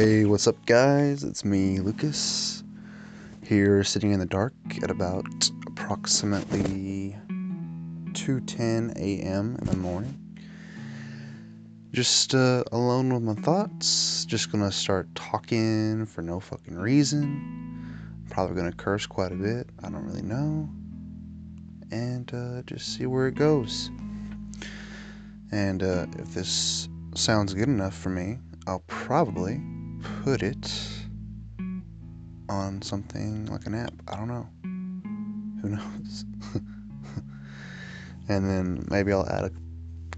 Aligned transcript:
Hey, 0.00 0.24
what's 0.26 0.46
up, 0.46 0.64
guys? 0.64 1.24
It's 1.24 1.44
me, 1.44 1.80
Lucas, 1.80 2.62
here 3.42 3.82
sitting 3.82 4.12
in 4.12 4.20
the 4.20 4.26
dark 4.26 4.54
at 4.80 4.92
about 4.92 5.50
approximately 5.66 7.16
2:10 8.12 8.92
a.m. 8.96 9.56
in 9.60 9.66
the 9.66 9.76
morning. 9.76 10.16
Just 11.90 12.32
uh, 12.32 12.62
alone 12.70 13.12
with 13.12 13.24
my 13.24 13.34
thoughts. 13.42 14.24
Just 14.24 14.52
gonna 14.52 14.70
start 14.70 15.12
talking 15.16 16.06
for 16.06 16.22
no 16.22 16.38
fucking 16.38 16.76
reason. 16.76 18.22
Probably 18.30 18.54
gonna 18.54 18.70
curse 18.70 19.04
quite 19.04 19.32
a 19.32 19.34
bit. 19.34 19.68
I 19.82 19.90
don't 19.90 20.04
really 20.04 20.22
know. 20.22 20.70
And 21.90 22.32
uh, 22.32 22.62
just 22.62 22.94
see 22.94 23.06
where 23.06 23.26
it 23.26 23.34
goes. 23.34 23.90
And 25.50 25.82
uh, 25.82 26.06
if 26.20 26.34
this 26.34 26.88
sounds 27.16 27.52
good 27.52 27.68
enough 27.68 27.98
for 27.98 28.10
me, 28.10 28.38
I'll 28.68 28.84
probably 28.86 29.60
put 30.28 30.42
it 30.42 30.70
on 32.50 32.82
something 32.82 33.46
like 33.46 33.64
an 33.64 33.74
app. 33.74 33.94
I 34.08 34.16
don't 34.16 34.28
know. 34.28 34.46
Who 35.62 35.70
knows? 35.70 36.26
and 38.28 38.46
then 38.46 38.84
maybe 38.90 39.10
I'll 39.10 39.26
add 39.26 39.44
a 39.44 39.50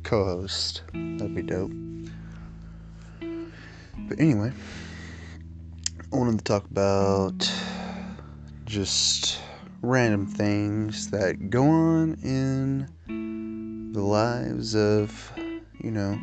co 0.03 0.25
host. 0.25 0.83
That'd 0.93 1.33
be 1.33 1.43
dope. 1.43 1.71
But 4.09 4.19
anyway, 4.19 4.53
I 6.13 6.17
wanted 6.17 6.39
to 6.39 6.45
talk 6.45 6.69
about 6.69 7.49
just 8.65 9.39
random 9.81 10.27
things 10.27 11.09
that 11.13 11.51
go 11.51 11.63
on 11.63 12.15
in 12.25 13.93
the 13.93 14.03
lives 14.03 14.75
of, 14.75 15.33
you 15.79 15.93
know, 15.93 16.19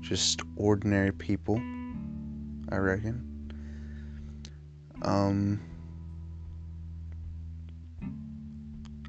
just 0.00 0.40
ordinary 0.56 1.12
people, 1.12 1.60
I 2.70 2.76
reckon. 2.76 3.52
Um, 5.02 5.60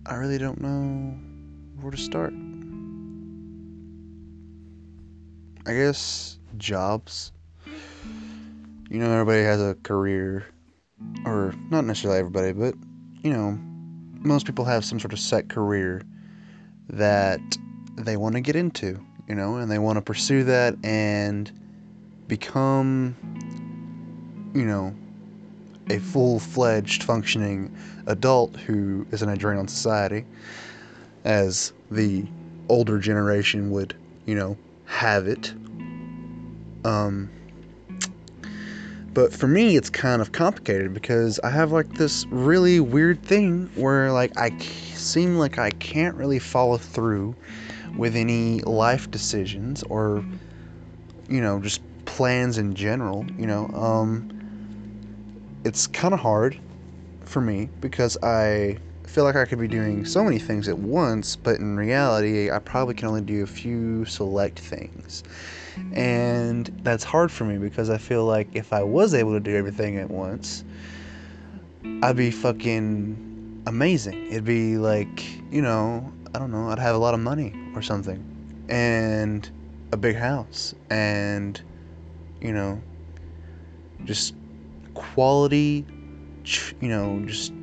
I 0.05 0.16
really 0.16 0.38
don't 0.38 0.61
know 0.61 1.17
where 1.81 1.91
to 1.91 1.97
start. 1.97 2.33
I 5.66 5.73
guess 5.73 6.39
jobs. 6.57 7.31
You 8.89 8.99
know, 8.99 9.11
everybody 9.11 9.43
has 9.43 9.61
a 9.61 9.75
career, 9.83 10.45
or 11.25 11.53
not 11.69 11.85
necessarily 11.85 12.19
everybody, 12.19 12.53
but 12.53 12.73
you 13.23 13.31
know, 13.31 13.57
most 14.21 14.45
people 14.45 14.66
have 14.66 14.83
some 14.83 14.99
sort 14.99 15.13
of 15.13 15.19
set 15.19 15.49
career 15.49 16.01
that 16.89 17.39
they 17.97 18.17
want 18.17 18.35
to 18.35 18.41
get 18.41 18.55
into 18.55 18.99
you 19.29 19.35
know, 19.35 19.57
and 19.57 19.71
they 19.71 19.77
want 19.77 19.97
to 19.97 20.01
pursue 20.01 20.44
that 20.45 20.75
and 20.83 21.51
become, 22.27 23.16
you 24.53 24.66
know, 24.66 24.95
a 25.89 26.00
full 26.00 26.39
fledged 26.39 27.03
functioning 27.03 27.75
adult 28.08 28.56
who 28.58 29.06
is 29.11 29.22
an 29.22 29.36
drain 29.38 29.58
on 29.58 29.67
society, 29.67 30.25
as 31.23 31.73
the 31.91 32.25
older 32.69 33.00
generation 33.00 33.72
would, 33.72 33.95
you 34.25 34.36
know, 34.36 34.58
have 34.86 35.28
it. 35.28 35.53
Um, 36.83 37.30
but 39.14 39.33
for 39.33 39.47
me, 39.47 39.75
it's 39.75 39.89
kind 39.89 40.22
of 40.22 40.31
complicated 40.31 40.94
because 40.94 41.39
I 41.44 41.50
have 41.50 41.72
like 41.72 41.94
this 41.95 42.25
really 42.28 42.80
weird 42.80 43.23
thing 43.23 43.69
where 43.75 44.11
like 44.11 44.31
I 44.38 44.58
seem 44.59 45.38
like 45.38 45.58
I 45.58 45.72
can't 45.72 46.16
really 46.16 46.39
follow 46.39 46.78
through 46.78 47.36
with 47.97 48.16
any 48.16 48.61
life 48.61 49.09
decisions 49.09 49.84
or 49.84 50.23
you 51.28 51.41
know 51.41 51.59
just 51.59 51.81
plans 52.06 52.58
in 52.58 52.75
general 52.75 53.25
you 53.38 53.45
know 53.45 53.67
um, 53.69 54.38
it's 55.64 55.88
kind 55.88 56.14
of 56.14 56.20
hard 56.20 56.59
for 57.22 57.42
me 57.42 57.70
because 57.80 58.18
i 58.24 58.78
feel 59.06 59.24
like 59.24 59.36
i 59.36 59.46
could 59.46 59.59
be 59.59 59.68
doing 59.68 60.06
so 60.06 60.24
many 60.24 60.40
things 60.40 60.68
at 60.68 60.78
once 60.78 61.36
but 61.36 61.59
in 61.59 61.75
reality 61.75 62.52
i 62.52 62.59
probably 62.59 62.94
can 62.94 63.08
only 63.08 63.22
do 63.22 63.44
a 63.44 63.47
few 63.47 64.06
select 64.06 64.59
things. 64.59 65.24
And 65.94 66.68
that's 66.84 67.03
hard 67.03 67.31
for 67.31 67.46
me 67.46 67.58
because 67.58 67.90
i 67.90 67.97
feel 67.97 68.25
like 68.25 68.47
if 68.53 68.74
i 68.74 68.84
was 68.84 69.14
able 69.14 69.34
to 69.34 69.40
do 69.40 69.56
everything 69.56 69.97
at 69.97 70.09
once 70.09 70.64
i'd 72.03 72.18
be 72.18 72.31
fucking 72.31 73.64
amazing. 73.68 74.28
It'd 74.28 74.46
be 74.46 74.78
like 74.78 75.24
you 75.52 75.62
know 75.62 76.12
I 76.34 76.40
don't 76.40 76.52
know, 76.52 76.70
I'd 76.70 76.80
have 76.80 76.96
a 76.96 77.00
lot 77.00 77.14
of 77.14 77.20
money 77.20 77.53
or 77.76 77.81
something 77.81 78.66
and 78.70 79.50
a 79.91 79.97
big 79.97 80.16
house 80.16 80.76
and 80.90 81.59
you 82.41 82.53
know 82.53 82.81
just 84.03 84.34
quality 84.99 85.85
you 86.81 86.89
know 86.89 87.21
just 87.25 87.53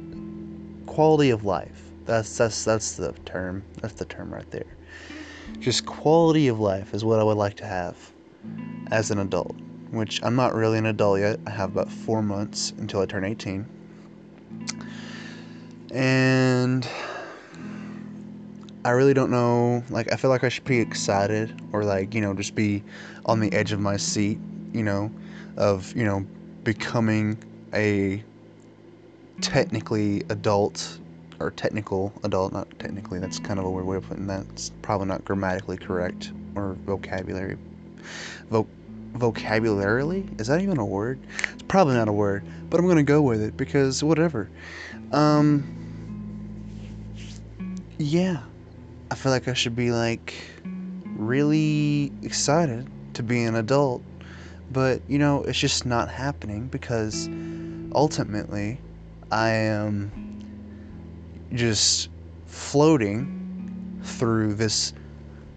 quality 0.86 1.30
of 1.30 1.44
life. 1.44 1.82
That's 2.04 2.36
that's 2.38 2.64
that's 2.64 2.97
the 2.97 3.12
term 3.24 3.64
that's 3.80 3.94
the 3.94 4.06
term 4.06 4.32
right 4.32 4.50
there. 4.50 4.76
Just 5.58 5.86
quality 5.86 6.48
of 6.48 6.58
life 6.60 6.94
is 6.94 7.04
what 7.04 7.20
I 7.20 7.22
would 7.22 7.36
like 7.36 7.56
to 7.56 7.66
have 7.66 7.97
as 8.91 9.10
an 9.10 9.19
adult 9.19 9.56
which 9.91 10.20
I'm 10.22 10.34
not 10.34 10.54
really 10.54 10.78
an 10.78 10.86
adult 10.86 11.20
yet. 11.20 11.38
I 11.47 11.50
have 11.50 11.70
about 11.70 11.91
4 11.91 12.22
months 12.22 12.72
until 12.78 13.00
I 13.00 13.06
turn 13.06 13.24
18 13.24 13.66
and 15.92 16.88
I 18.84 18.91
really 18.91 19.14
don't 19.14 19.32
know. 19.32 19.82
Like, 19.91 20.12
I 20.12 20.16
feel 20.16 20.30
like 20.30 20.44
I 20.44 20.48
should 20.48 20.64
be 20.64 20.78
excited 20.78 21.60
or, 21.72 21.84
like, 21.84 22.14
you 22.14 22.20
know, 22.20 22.34
just 22.34 22.54
be 22.54 22.84
on 23.24 23.41
the 23.41 23.53
edge 23.53 23.72
of 23.72 23.80
my 23.80 23.97
seat, 23.97 24.38
you 24.72 24.84
know, 24.84 25.10
of, 25.56 25.92
you 25.97 26.04
know, 26.04 26.24
becoming 26.66 27.38
a 27.72 28.21
technically 29.41 30.25
adult 30.31 30.99
or 31.38 31.53
technical 31.53 32.12
adult. 32.25 32.53
Not 32.53 32.66
technically, 32.81 33.21
that's 33.21 33.38
kind 33.38 33.60
of 33.60 33.65
a 33.65 33.71
weird 33.71 33.87
way 33.87 33.97
of 33.97 34.09
putting 34.09 34.27
that. 34.27 34.44
It's 34.50 34.72
probably 34.82 35.06
not 35.06 35.25
grammatically 35.25 35.77
correct 35.77 36.32
or 36.56 36.77
vocabulary. 36.84 37.56
Vo- 38.50 38.66
vocabularily? 39.12 40.41
Is 40.41 40.49
that 40.49 40.60
even 40.60 40.78
a 40.78 40.84
word? 40.84 41.21
It's 41.53 41.62
probably 41.62 41.94
not 41.94 42.09
a 42.09 42.12
word, 42.12 42.44
but 42.69 42.81
I'm 42.81 42.87
going 42.87 42.97
to 42.97 43.04
go 43.04 43.22
with 43.22 43.41
it 43.41 43.56
because 43.56 44.03
whatever. 44.03 44.50
Um, 45.12 45.65
yeah. 47.97 48.43
I 49.12 49.15
feel 49.15 49.31
like 49.31 49.47
I 49.47 49.54
should 49.54 49.77
be 49.77 49.93
like 49.93 50.34
really 51.16 52.10
excited 52.25 52.91
to 53.15 53.22
be 53.22 53.44
an 53.44 53.54
adult, 53.54 54.03
but 54.71 55.00
you 55.09 55.19
know, 55.19 55.43
it's 55.44 55.59
just 55.59 55.87
not 55.87 56.10
happening 56.10 56.66
because 56.69 57.28
ultimately 57.94 58.81
I 59.31 59.50
am 59.50 60.12
just 61.53 62.10
floating 62.47 64.00
through 64.03 64.54
this 64.54 64.93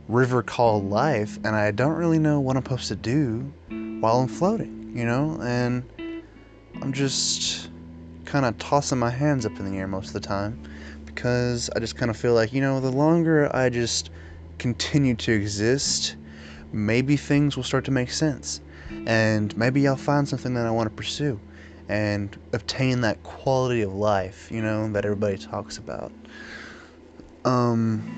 river 0.08 0.42
called 0.42 0.90
life 0.90 1.38
and 1.44 1.56
I 1.56 1.72
don't 1.72 1.94
really 1.94 2.20
know 2.20 2.40
what 2.40 2.58
I'm 2.58 2.64
supposed 2.64 2.88
to 2.88 2.96
do 2.96 3.52
while 4.00 4.20
I'm 4.20 4.28
floating, 4.28 4.92
you 4.96 5.06
know? 5.06 5.40
And 5.42 5.84
I'm 6.82 6.94
just 6.94 7.70
kind 8.26 8.46
of 8.46 8.58
tossing 8.58 8.98
my 8.98 9.10
hands 9.10 9.46
up 9.46 9.60
in 9.60 9.72
the 9.72 9.78
air 9.78 9.88
most 9.88 10.08
of 10.08 10.14
the 10.14 10.20
time 10.20 10.62
because 11.06 11.70
I 11.76 11.80
just 11.80 11.96
kind 11.96 12.10
of 12.10 12.18
feel 12.18 12.34
like, 12.34 12.54
you 12.54 12.62
know, 12.62 12.80
the 12.80 12.92
longer 12.92 13.54
I 13.56 13.70
just 13.70 14.10
continue 14.58 15.16
to 15.16 15.32
exist, 15.32 16.16
maybe 16.72 17.18
things 17.18 17.56
will 17.56 17.64
start 17.64 17.86
to 17.86 17.92
make 17.92 18.12
sense. 18.12 18.62
And 19.06 19.56
maybe 19.58 19.88
I'll 19.88 19.96
find 19.96 20.28
something 20.28 20.54
that 20.54 20.66
I 20.66 20.72
want 20.72 20.90
to 20.90 20.96
pursue 20.96 21.40
and 21.88 22.38
obtain 22.54 23.02
that 23.02 23.22
quality 23.24 23.82
of 23.82 23.94
life, 23.94 24.50
you 24.52 24.62
know, 24.62 24.92
that 24.92 25.06
everybody 25.06 25.38
talks 25.38 25.78
about. 25.78 26.12
Um, 27.46 28.16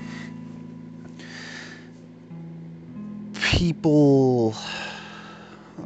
people, 3.33 4.55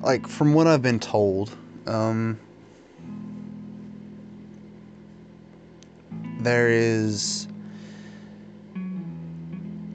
like, 0.02 0.28
from 0.28 0.54
what 0.54 0.66
I've 0.66 0.82
been 0.82 1.00
told, 1.00 1.56
um, 1.86 2.40
there 6.40 6.70
is 6.70 7.48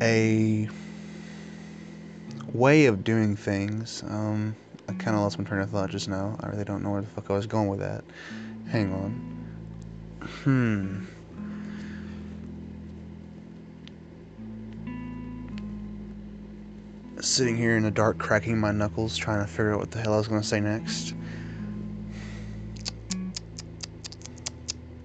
a 0.03 0.69
way 2.53 2.87
of 2.87 3.03
doing 3.03 3.37
things. 3.37 4.03
Um, 4.07 4.57
I 4.91 4.95
kind 4.95 5.17
of 5.17 5.23
lost 5.23 5.39
my 5.39 5.45
train 5.45 5.61
of 5.61 5.71
thought 5.71 5.89
just 5.91 6.09
now. 6.09 6.37
I 6.41 6.49
really 6.49 6.65
don't 6.65 6.83
know 6.83 6.91
where 6.91 7.01
the 7.01 7.07
fuck 7.07 7.31
I 7.31 7.35
was 7.35 7.47
going 7.47 7.69
with 7.69 7.79
that. 7.79 8.03
Hang 8.69 8.93
on. 8.93 9.13
Hmm. 10.43 11.05
Sitting 17.21 17.57
here 17.57 17.77
in 17.77 17.85
the 17.85 17.93
dark, 17.93 18.19
cracking 18.19 18.59
my 18.59 18.73
knuckles, 18.73 19.17
trying 19.17 19.47
to 19.47 19.47
figure 19.47 19.75
out 19.75 19.79
what 19.79 19.93
the 19.93 20.01
hell 20.01 20.15
I 20.15 20.17
was 20.17 20.27
going 20.27 20.41
to 20.41 20.47
say 20.47 20.59
next. 20.59 21.15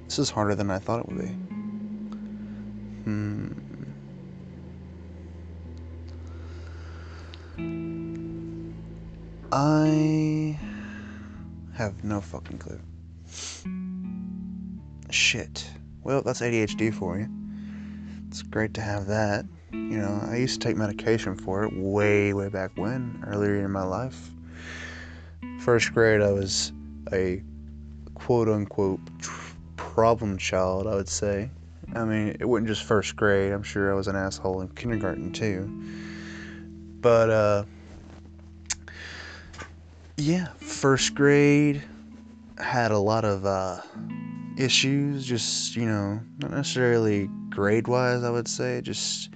This 0.05 0.17
is 0.17 0.31
harder 0.31 0.55
than 0.55 0.71
I 0.71 0.79
thought 0.79 1.01
it 1.01 1.05
would 1.07 1.19
be. 1.19 1.27
Hmm. 3.03 3.51
I 9.57 10.59
Have 11.75 12.03
no 12.03 12.19
fucking 12.19 12.57
clue. 12.57 12.81
Shit. 15.09 15.65
Well, 16.03 16.21
that's 16.23 16.41
ADHD 16.41 16.93
for 16.93 17.17
you. 17.17 17.29
It's 18.27 18.41
great 18.41 18.73
to 18.73 18.81
have 18.81 19.07
that. 19.07 19.45
You 19.71 19.97
know, 19.99 20.19
I 20.29 20.35
used 20.35 20.59
to 20.59 20.67
take 20.67 20.75
medication 20.75 21.37
for 21.37 21.63
it 21.63 21.71
way, 21.73 22.33
way 22.33 22.49
back 22.49 22.71
when, 22.75 23.23
earlier 23.25 23.63
in 23.63 23.71
my 23.71 23.83
life. 23.83 24.29
First 25.61 25.93
grade, 25.93 26.21
I 26.21 26.33
was 26.33 26.73
a 27.13 27.41
quote 28.13 28.49
unquote 28.49 28.99
problem 29.77 30.37
child, 30.37 30.85
I 30.85 30.95
would 30.95 31.07
say. 31.07 31.49
I 31.93 32.03
mean, 32.03 32.35
it 32.41 32.45
wasn't 32.45 32.67
just 32.67 32.83
first 32.83 33.15
grade. 33.15 33.53
I'm 33.53 33.63
sure 33.63 33.89
I 33.89 33.95
was 33.95 34.09
an 34.09 34.17
asshole 34.17 34.59
in 34.59 34.67
kindergarten 34.67 35.31
too. 35.31 35.69
But, 36.99 37.29
uh, 37.29 37.63
yeah, 40.17 40.47
first 40.59 41.15
grade 41.15 41.83
had 42.57 42.91
a 42.91 42.99
lot 42.99 43.25
of, 43.25 43.45
uh, 43.45 43.81
issues, 44.57 45.25
just, 45.25 45.75
you 45.75 45.85
know, 45.85 46.19
not 46.39 46.51
necessarily 46.51 47.29
grade 47.49 47.87
wise, 47.87 48.23
I 48.23 48.29
would 48.29 48.47
say, 48.47 48.81
just, 48.81 49.29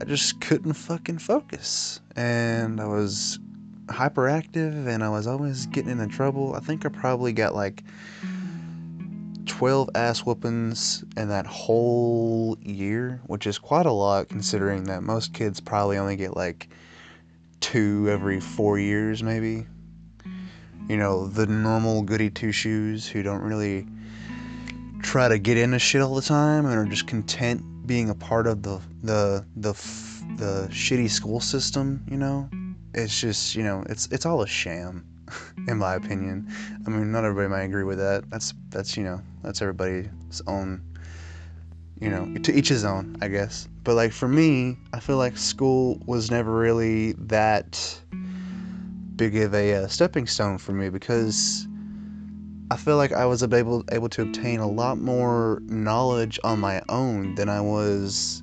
I 0.00 0.04
just 0.04 0.40
couldn't 0.40 0.74
fucking 0.74 1.18
focus. 1.18 2.00
And 2.14 2.80
I 2.80 2.86
was 2.86 3.38
hyperactive 3.86 4.86
and 4.86 5.02
I 5.02 5.08
was 5.08 5.26
always 5.26 5.66
getting 5.66 5.92
into 5.92 6.08
trouble. 6.08 6.54
I 6.54 6.60
think 6.60 6.84
I 6.84 6.88
probably 6.88 7.32
got 7.32 7.54
like 7.54 7.82
12 9.46 9.90
ass 9.94 10.20
whoopings 10.20 11.04
in 11.16 11.28
that 11.28 11.46
whole 11.46 12.58
year, 12.60 13.20
which 13.26 13.46
is 13.46 13.58
quite 13.58 13.86
a 13.86 13.92
lot 13.92 14.28
considering 14.28 14.84
that 14.84 15.02
most 15.02 15.32
kids 15.32 15.60
probably 15.60 15.96
only 15.96 16.16
get 16.16 16.36
like 16.36 16.68
two 17.66 18.08
every 18.08 18.38
four 18.38 18.78
years, 18.78 19.24
maybe. 19.24 19.66
You 20.88 20.96
know, 20.96 21.26
the 21.26 21.46
normal 21.46 22.02
goody 22.02 22.30
two 22.30 22.52
shoes 22.52 23.08
who 23.08 23.24
don't 23.24 23.42
really 23.42 23.84
try 25.02 25.26
to 25.26 25.36
get 25.36 25.56
into 25.56 25.80
shit 25.80 26.00
all 26.00 26.14
the 26.14 26.22
time 26.22 26.64
and 26.64 26.78
are 26.78 26.84
just 26.84 27.08
content 27.08 27.60
being 27.84 28.08
a 28.08 28.14
part 28.14 28.46
of 28.46 28.62
the 28.62 28.80
the 29.02 29.44
the 29.56 29.72
the 30.36 30.68
shitty 30.70 31.10
school 31.10 31.40
system, 31.40 32.04
you 32.08 32.16
know? 32.16 32.48
It's 32.94 33.20
just, 33.20 33.56
you 33.56 33.64
know, 33.64 33.82
it's 33.88 34.06
it's 34.12 34.26
all 34.26 34.42
a 34.42 34.46
sham 34.46 35.04
in 35.68 35.76
my 35.78 35.96
opinion. 35.96 36.48
I 36.86 36.90
mean, 36.90 37.10
not 37.10 37.24
everybody 37.24 37.48
might 37.48 37.64
agree 37.64 37.84
with 37.84 37.98
that. 37.98 38.30
That's 38.30 38.54
that's, 38.70 38.96
you 38.96 39.02
know, 39.02 39.20
that's 39.42 39.60
everybody's 39.60 40.40
own 40.46 40.82
you 42.00 42.10
know, 42.10 42.26
to 42.42 42.52
each 42.52 42.68
his 42.68 42.84
own, 42.84 43.16
I 43.22 43.28
guess. 43.28 43.68
But 43.86 43.94
like 43.94 44.10
for 44.10 44.26
me, 44.26 44.76
I 44.92 44.98
feel 44.98 45.16
like 45.16 45.36
school 45.36 46.02
was 46.06 46.28
never 46.28 46.50
really 46.50 47.12
that 47.12 48.00
big 49.14 49.36
of 49.36 49.54
a 49.54 49.74
uh, 49.74 49.86
stepping 49.86 50.26
stone 50.26 50.58
for 50.58 50.72
me 50.72 50.88
because 50.88 51.68
I 52.68 52.78
feel 52.78 52.96
like 52.96 53.12
I 53.12 53.26
was 53.26 53.44
able 53.44 53.84
able 53.92 54.08
to 54.08 54.22
obtain 54.22 54.58
a 54.58 54.66
lot 54.66 54.98
more 54.98 55.62
knowledge 55.66 56.40
on 56.42 56.58
my 56.58 56.82
own 56.88 57.36
than 57.36 57.48
I 57.48 57.60
was 57.60 58.42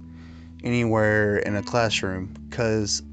anywhere 0.64 1.40
in 1.40 1.58
a 1.58 1.62
classroom 1.62 2.34
because 2.50 3.04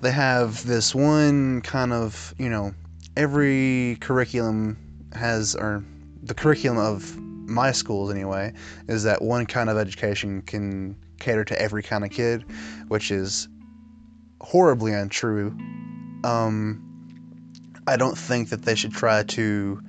they 0.00 0.10
have 0.10 0.66
this 0.66 0.94
one 0.94 1.60
kind 1.60 1.92
of 1.92 2.34
you 2.38 2.48
know 2.48 2.72
every 3.14 3.98
curriculum 4.00 4.78
has 5.12 5.54
or 5.54 5.84
the 6.22 6.32
curriculum 6.32 6.78
of 6.78 7.14
my 7.48 7.72
schools 7.72 8.10
anyway 8.10 8.52
is 8.88 9.02
that 9.04 9.22
one 9.22 9.46
kind 9.46 9.70
of 9.70 9.76
education 9.76 10.42
can 10.42 10.96
cater 11.18 11.44
to 11.44 11.60
every 11.60 11.82
kind 11.82 12.04
of 12.04 12.10
kid 12.10 12.44
which 12.88 13.10
is 13.10 13.48
horribly 14.40 14.92
untrue. 14.92 15.56
Um, 16.24 16.84
I 17.86 17.96
don't 17.96 18.16
think 18.16 18.50
that 18.50 18.62
they 18.62 18.74
should 18.74 18.92
try 18.92 19.22
to 19.22 19.80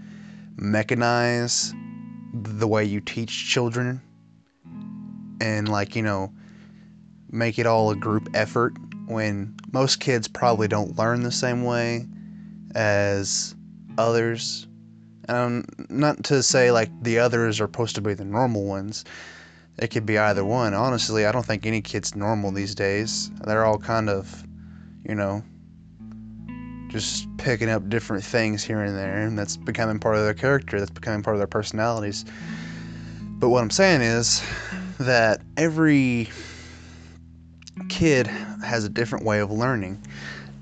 mechanize 0.55 1.73
the 2.33 2.67
way 2.67 2.83
you 2.83 3.01
teach 3.01 3.49
children 3.49 4.01
and 5.41 5.69
like 5.69 5.95
you 5.95 6.01
know 6.01 6.31
make 7.31 7.57
it 7.57 7.65
all 7.65 7.91
a 7.91 7.95
group 7.95 8.29
effort 8.33 8.73
when 9.07 9.55
most 9.71 9.99
kids 9.99 10.27
probably 10.27 10.67
don't 10.67 10.97
learn 10.97 11.23
the 11.23 11.31
same 11.31 11.63
way 11.63 12.05
as 12.75 13.55
others 13.97 14.67
and 15.29 15.65
not 15.89 16.23
to 16.25 16.43
say 16.43 16.71
like 16.71 16.89
the 17.03 17.19
others 17.19 17.61
are 17.61 17.65
supposed 17.65 17.95
to 17.95 18.01
be 18.01 18.13
the 18.13 18.25
normal 18.25 18.65
ones. 18.65 19.05
It 19.77 19.87
could 19.87 20.05
be 20.05 20.17
either 20.17 20.43
one. 20.43 20.73
Honestly 20.73 21.25
i 21.25 21.31
don't 21.31 21.45
think 21.45 21.65
any 21.65 21.81
kid's 21.81 22.15
normal 22.15 22.51
these 22.51 22.75
days. 22.75 23.31
They're 23.45 23.65
all 23.65 23.77
kind 23.77 24.09
of 24.09 24.43
you 25.07 25.15
know 25.15 25.43
just 26.89 27.27
picking 27.37 27.69
up 27.69 27.87
different 27.87 28.23
things 28.23 28.63
here 28.63 28.81
and 28.81 28.97
there, 28.97 29.21
and 29.21 29.37
that's 29.37 29.55
becoming 29.55 29.99
part 29.99 30.15
of 30.15 30.23
their 30.23 30.33
character, 30.33 30.79
that's 30.79 30.91
becoming 30.91 31.21
part 31.21 31.35
of 31.35 31.39
their 31.39 31.47
personalities. 31.47 32.25
But 33.21 33.49
what 33.49 33.61
I'm 33.61 33.69
saying 33.69 34.01
is 34.01 34.43
that 34.99 35.41
every 35.55 36.29
kid 37.87 38.27
has 38.27 38.83
a 38.83 38.89
different 38.89 39.23
way 39.23 39.39
of 39.39 39.51
learning, 39.51 40.01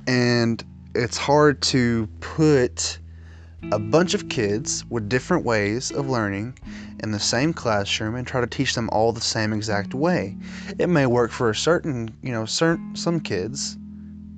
and 0.06 0.64
it's 0.94 1.18
hard 1.18 1.62
to 1.62 2.08
put 2.20 3.00
a 3.72 3.80
bunch 3.80 4.14
of 4.14 4.30
kids 4.30 4.86
with 4.90 5.10
different 5.10 5.44
ways 5.44 5.92
of 5.92 6.10
learning 6.10 6.58
in 7.04 7.12
the 7.12 7.20
same 7.20 7.54
classroom 7.54 8.16
and 8.16 8.26
try 8.26 8.40
to 8.40 8.48
teach 8.48 8.76
them 8.76 8.90
all 8.92 9.12
the 9.12 9.22
same 9.22 9.52
exact 9.52 9.94
way. 9.94 10.38
It 10.80 10.88
may 10.88 11.06
work 11.06 11.32
for 11.32 11.50
a 11.50 11.56
certain, 11.56 12.16
you 12.22 12.32
know, 12.32 12.46
certain 12.46 12.96
some 12.96 13.20
kids, 13.20 13.78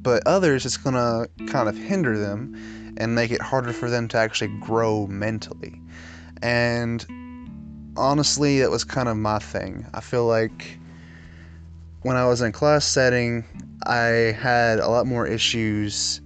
but 0.01 0.25
others 0.25 0.65
it's 0.65 0.77
going 0.77 0.95
to 0.95 1.29
kind 1.47 1.69
of 1.69 1.77
hinder 1.77 2.17
them 2.17 2.55
and 2.97 3.13
make 3.13 3.31
it 3.31 3.41
harder 3.41 3.73
for 3.73 3.89
them 3.89 4.07
to 4.09 4.17
actually 4.17 4.57
grow 4.59 5.05
mentally. 5.07 5.81
And 6.41 7.05
honestly, 7.97 8.59
that 8.59 8.71
was 8.71 8.83
kind 8.83 9.09
of 9.09 9.17
my 9.17 9.39
thing. 9.39 9.85
I 9.93 10.01
feel 10.01 10.25
like 10.25 10.79
when 12.01 12.15
I 12.15 12.25
was 12.25 12.41
in 12.41 12.51
class 12.51 12.85
setting, 12.85 13.43
I 13.83 14.35
had 14.39 14.79
a 14.79 14.87
lot 14.87 15.05
more 15.05 15.27
issues 15.27 16.21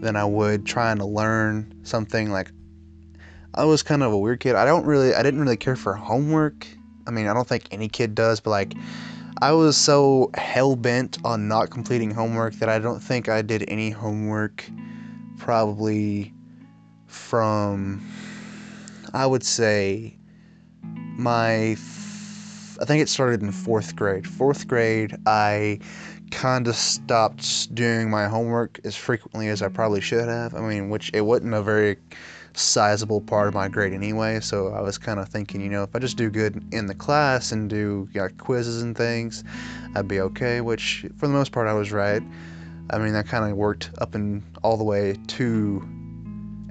than 0.00 0.16
I 0.16 0.24
would 0.24 0.64
trying 0.64 0.98
to 0.98 1.04
learn 1.04 1.80
something 1.82 2.30
like 2.30 2.50
I 3.54 3.64
was 3.64 3.82
kind 3.82 4.02
of 4.02 4.12
a 4.12 4.18
weird 4.18 4.40
kid. 4.40 4.54
I 4.54 4.64
don't 4.64 4.86
really 4.86 5.14
I 5.14 5.22
didn't 5.22 5.40
really 5.40 5.56
care 5.56 5.76
for 5.76 5.94
homework. 5.94 6.66
I 7.06 7.10
mean, 7.10 7.26
I 7.26 7.34
don't 7.34 7.48
think 7.48 7.64
any 7.70 7.88
kid 7.88 8.14
does, 8.14 8.40
but 8.40 8.50
like 8.50 8.74
I 9.40 9.52
was 9.52 9.76
so 9.76 10.30
hell 10.34 10.76
bent 10.76 11.18
on 11.24 11.48
not 11.48 11.70
completing 11.70 12.10
homework 12.10 12.54
that 12.54 12.68
I 12.68 12.78
don't 12.78 13.00
think 13.00 13.28
I 13.28 13.42
did 13.42 13.64
any 13.68 13.90
homework 13.90 14.68
probably 15.38 16.32
from 17.06 18.06
I 19.14 19.26
would 19.26 19.44
say 19.44 20.16
my 21.16 21.76
I 22.80 22.84
think 22.84 23.02
it 23.02 23.08
started 23.08 23.42
in 23.42 23.50
4th 23.50 23.96
grade. 23.96 24.24
4th 24.24 24.66
grade 24.68 25.16
I 25.26 25.80
kind 26.30 26.68
of 26.68 26.76
stopped 26.76 27.74
doing 27.74 28.10
my 28.10 28.28
homework 28.28 28.80
as 28.84 28.96
frequently 28.96 29.48
as 29.48 29.62
I 29.62 29.68
probably 29.68 30.00
should 30.00 30.28
have. 30.28 30.54
I 30.54 30.60
mean, 30.60 30.90
which 30.90 31.10
it 31.14 31.22
wasn't 31.22 31.54
a 31.54 31.62
very 31.62 31.96
sizable 32.54 33.20
part 33.20 33.48
of 33.48 33.54
my 33.54 33.68
grade 33.68 33.92
anyway. 33.92 34.40
So 34.40 34.68
I 34.68 34.80
was 34.80 34.98
kind 34.98 35.20
of 35.20 35.28
thinking, 35.28 35.60
you 35.60 35.68
know, 35.68 35.82
if 35.82 35.94
I 35.94 35.98
just 35.98 36.16
do 36.16 36.30
good 36.30 36.62
in 36.72 36.86
the 36.86 36.94
class 36.94 37.52
and 37.52 37.70
do 37.70 38.08
like, 38.14 38.38
quizzes 38.38 38.82
and 38.82 38.96
things, 38.96 39.44
I'd 39.94 40.08
be 40.08 40.20
okay. 40.20 40.60
Which 40.60 41.06
for 41.16 41.26
the 41.26 41.32
most 41.32 41.52
part, 41.52 41.68
I 41.68 41.74
was 41.74 41.92
right. 41.92 42.22
I 42.90 42.98
mean, 42.98 43.12
that 43.12 43.26
kind 43.26 43.50
of 43.50 43.56
worked 43.56 43.90
up 43.98 44.14
and 44.14 44.42
all 44.62 44.76
the 44.76 44.84
way 44.84 45.16
to 45.28 45.88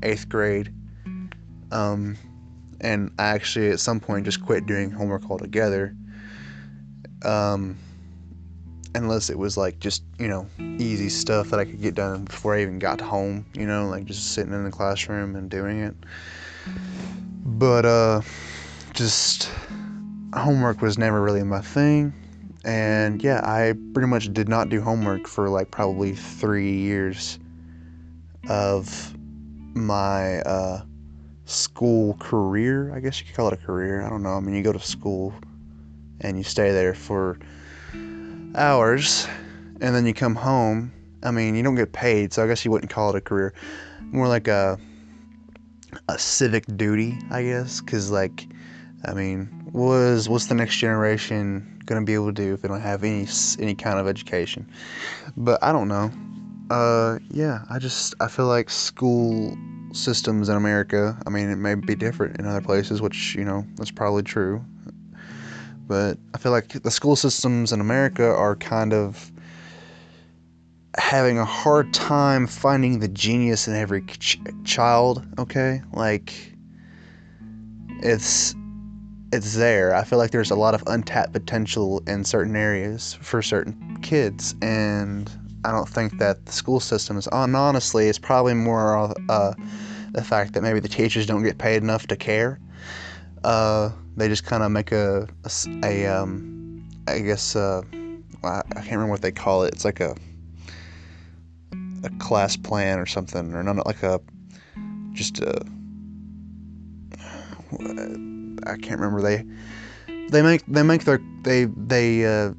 eighth 0.03 0.27
grade. 0.29 0.73
Um, 1.71 2.17
and 2.81 3.11
I 3.17 3.27
actually 3.27 3.69
at 3.69 3.79
some 3.79 3.99
point 3.99 4.25
just 4.25 4.43
quit 4.43 4.65
doing 4.65 4.91
homework 4.91 5.29
altogether. 5.29 5.95
Um, 7.23 7.77
unless 8.97 9.29
it 9.29 9.37
was 9.37 9.57
like 9.57 9.79
just 9.79 10.03
you 10.19 10.27
know 10.27 10.47
easy 10.59 11.09
stuff 11.09 11.49
that 11.49 11.59
I 11.59 11.65
could 11.65 11.81
get 11.81 11.95
done 11.95 12.25
before 12.25 12.55
I 12.55 12.61
even 12.61 12.79
got 12.79 12.99
home. 13.01 13.45
You 13.53 13.65
know, 13.65 13.87
like 13.87 14.05
just 14.05 14.33
sitting 14.33 14.53
in 14.53 14.63
the 14.63 14.71
classroom 14.71 15.35
and 15.35 15.49
doing 15.49 15.79
it. 15.79 15.95
But 17.45 17.85
uh, 17.85 18.21
just 18.93 19.49
homework 20.33 20.81
was 20.81 20.97
never 20.97 21.21
really 21.21 21.43
my 21.43 21.61
thing. 21.61 22.13
And 22.65 23.23
yeah, 23.23 23.41
I 23.43 23.73
pretty 23.93 24.07
much 24.07 24.33
did 24.33 24.49
not 24.49 24.69
do 24.69 24.81
homework 24.81 25.27
for 25.27 25.49
like 25.49 25.71
probably 25.71 26.13
three 26.13 26.73
years 26.73 27.39
of 28.49 29.15
my 29.73 30.39
uh, 30.41 30.83
school 31.45 32.15
career. 32.15 32.93
I 32.93 32.99
guess 32.99 33.19
you 33.19 33.25
could 33.25 33.35
call 33.35 33.47
it 33.47 33.53
a 33.53 33.57
career. 33.57 34.03
I 34.03 34.09
don't 34.09 34.23
know. 34.23 34.33
I 34.33 34.39
mean, 34.41 34.55
you 34.55 34.63
go 34.63 34.73
to 34.73 34.79
school 34.79 35.33
and 36.21 36.37
you 36.37 36.43
stay 36.43 36.71
there 36.71 36.93
for 36.93 37.39
hours 38.57 39.27
and 39.81 39.95
then 39.95 40.05
you 40.05 40.13
come 40.13 40.35
home. 40.35 40.91
I 41.23 41.31
mean, 41.31 41.55
you 41.55 41.63
don't 41.63 41.75
get 41.75 41.93
paid, 41.93 42.33
so 42.33 42.43
I 42.43 42.47
guess 42.47 42.63
you 42.65 42.71
wouldn't 42.71 42.91
call 42.91 43.09
it 43.11 43.15
a 43.15 43.21
career. 43.21 43.53
More 44.11 44.27
like 44.27 44.47
a 44.47 44.77
a 46.09 46.19
civic 46.19 46.65
duty, 46.77 47.17
I 47.31 47.43
guess, 47.43 47.81
cuz 47.81 48.11
like 48.11 48.47
I 49.05 49.13
mean, 49.13 49.49
was 49.71 50.29
what's 50.29 50.47
the 50.47 50.55
next 50.55 50.77
generation 50.77 51.81
going 51.85 52.01
to 52.01 52.05
be 52.05 52.13
able 52.13 52.27
to 52.27 52.33
do 52.33 52.53
if 52.53 52.61
they 52.61 52.67
don't 52.67 52.81
have 52.81 53.03
any 53.03 53.27
any 53.59 53.75
kind 53.75 53.99
of 53.99 54.07
education? 54.07 54.67
But 55.35 55.63
I 55.63 55.71
don't 55.71 55.87
know. 55.87 56.11
uh, 56.69 57.19
yeah, 57.31 57.63
I 57.69 57.79
just 57.79 58.15
I 58.19 58.27
feel 58.27 58.47
like 58.47 58.69
school 58.69 59.57
systems 59.93 60.49
in 60.49 60.55
America. 60.55 61.17
I 61.25 61.29
mean, 61.29 61.49
it 61.49 61.55
may 61.57 61.75
be 61.75 61.95
different 61.95 62.39
in 62.39 62.45
other 62.45 62.61
places, 62.61 63.01
which 63.01 63.35
you 63.35 63.45
know 63.45 63.65
that's 63.75 63.91
probably 63.91 64.23
true. 64.23 64.63
But 65.87 66.17
I 66.33 66.37
feel 66.37 66.51
like 66.51 66.69
the 66.69 66.91
school 66.91 67.15
systems 67.15 67.71
in 67.71 67.79
America 67.79 68.25
are 68.25 68.55
kind 68.55 68.93
of 68.93 69.31
having 70.97 71.37
a 71.37 71.45
hard 71.45 71.93
time 71.93 72.47
finding 72.47 72.99
the 72.99 73.07
genius 73.07 73.67
in 73.67 73.75
every 73.75 74.01
ch- 74.03 74.39
child. 74.63 75.25
Okay, 75.39 75.81
like 75.93 76.33
it's 78.01 78.55
it's 79.31 79.55
there. 79.55 79.95
I 79.95 80.03
feel 80.03 80.19
like 80.19 80.31
there's 80.31 80.51
a 80.51 80.55
lot 80.55 80.73
of 80.73 80.83
untapped 80.87 81.33
potential 81.33 82.01
in 82.07 82.23
certain 82.23 82.55
areas 82.55 83.17
for 83.21 83.41
certain 83.41 83.97
kids, 84.01 84.55
and 84.61 85.29
I 85.65 85.71
don't 85.71 85.87
think 85.87 86.17
that 86.19 86.45
the 86.45 86.51
school 86.51 86.79
system 86.79 87.17
is. 87.17 87.27
And 87.31 87.55
honestly, 87.55 88.07
it's 88.07 88.19
probably 88.19 88.53
more 88.53 89.13
uh, 89.29 89.53
the 90.13 90.23
fact 90.23 90.53
that 90.53 90.63
maybe 90.63 90.79
the 90.79 90.87
teachers 90.87 91.25
don't 91.25 91.43
get 91.43 91.57
paid 91.57 91.83
enough 91.83 92.07
to 92.07 92.15
care. 92.15 92.59
Uh, 93.43 93.91
they 94.17 94.27
just 94.27 94.43
kind 94.43 94.63
of 94.63 94.71
make 94.71 94.91
a, 94.91 95.27
a, 95.45 95.85
a 95.85 96.05
um, 96.07 96.83
I 97.07 97.19
guess, 97.19 97.55
uh, 97.55 97.81
I 98.43 98.63
can't 98.73 98.91
remember 98.91 99.11
what 99.11 99.21
they 99.21 99.31
call 99.31 99.63
it. 99.63 99.73
It's 99.73 99.85
like 99.85 99.99
a 99.99 100.15
a 102.03 102.09
class 102.19 102.57
plan 102.57 102.99
or 102.99 103.05
something, 103.05 103.53
or 103.53 103.63
not 103.63 103.85
like 103.85 104.03
a 104.03 104.19
just 105.13 105.39
a 105.39 105.65
I 108.65 108.77
can't 108.77 108.99
remember 108.99 109.21
they 109.21 109.43
they 110.29 110.41
make 110.41 110.63
they 110.67 110.83
make 110.83 111.03
their 111.05 111.19
they 111.43 111.65
they 111.65 112.25
uh, 112.25 112.53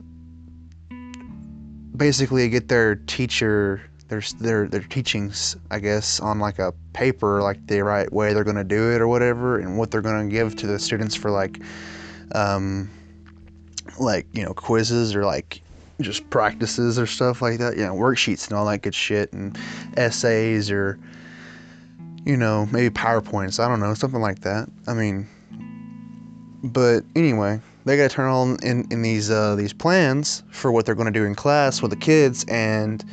basically 1.96 2.48
get 2.48 2.68
their 2.68 2.96
teacher 2.96 3.87
their 4.08 4.22
their 4.40 4.66
their 4.66 4.80
teachings 4.80 5.56
I 5.70 5.78
guess 5.78 6.20
on 6.20 6.38
like 6.38 6.58
a 6.58 6.72
paper 6.92 7.42
like 7.42 7.66
the 7.66 7.82
right 7.82 8.10
way 8.12 8.32
they're 8.32 8.44
gonna 8.44 8.64
do 8.64 8.92
it 8.92 9.00
or 9.00 9.08
whatever 9.08 9.58
and 9.58 9.78
what 9.78 9.90
they're 9.90 10.02
gonna 10.02 10.28
give 10.28 10.56
to 10.56 10.66
the 10.66 10.78
students 10.78 11.14
for 11.14 11.30
like 11.30 11.60
um 12.32 12.90
like 13.98 14.26
you 14.32 14.44
know 14.44 14.54
quizzes 14.54 15.14
or 15.14 15.24
like 15.24 15.62
just 16.00 16.28
practices 16.30 16.98
or 16.98 17.06
stuff 17.06 17.42
like 17.42 17.58
that. 17.58 17.76
You 17.76 17.84
know 17.84 17.94
worksheets 17.94 18.48
and 18.48 18.56
all 18.56 18.66
that 18.66 18.82
good 18.82 18.94
shit 18.94 19.32
and 19.32 19.58
essays 19.96 20.70
or 20.70 20.98
you 22.24 22.36
know 22.36 22.66
maybe 22.72 22.94
powerpoints. 22.94 23.62
I 23.62 23.68
don't 23.68 23.80
know 23.80 23.94
something 23.94 24.20
like 24.20 24.40
that. 24.40 24.68
I 24.86 24.94
mean 24.94 25.26
but 26.62 27.04
anyway, 27.14 27.60
they 27.84 27.96
got 27.96 28.10
to 28.10 28.16
turn 28.16 28.28
on 28.28 28.56
in, 28.62 28.86
in 28.90 29.02
these 29.02 29.30
uh, 29.30 29.54
these 29.54 29.72
plans 29.72 30.42
for 30.50 30.72
what 30.72 30.86
they're 30.86 30.94
going 30.94 31.12
to 31.12 31.18
do 31.18 31.24
in 31.24 31.34
class 31.34 31.80
with 31.82 31.90
the 31.90 31.96
kids, 31.96 32.44
and 32.48 33.04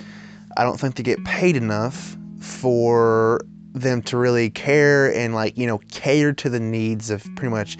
I 0.58 0.64
don't 0.64 0.80
think 0.80 0.96
they 0.96 1.04
get 1.04 1.24
paid 1.26 1.56
enough 1.56 2.18
for 2.40 3.42
them 3.74 4.02
to 4.02 4.16
really 4.16 4.50
care 4.50 5.14
and 5.14 5.36
like 5.36 5.58
you 5.58 5.68
know 5.68 5.80
cater 5.92 6.32
to 6.32 6.50
the 6.50 6.60
needs 6.60 7.10
of 7.10 7.24
pretty 7.36 7.50
much 7.50 7.78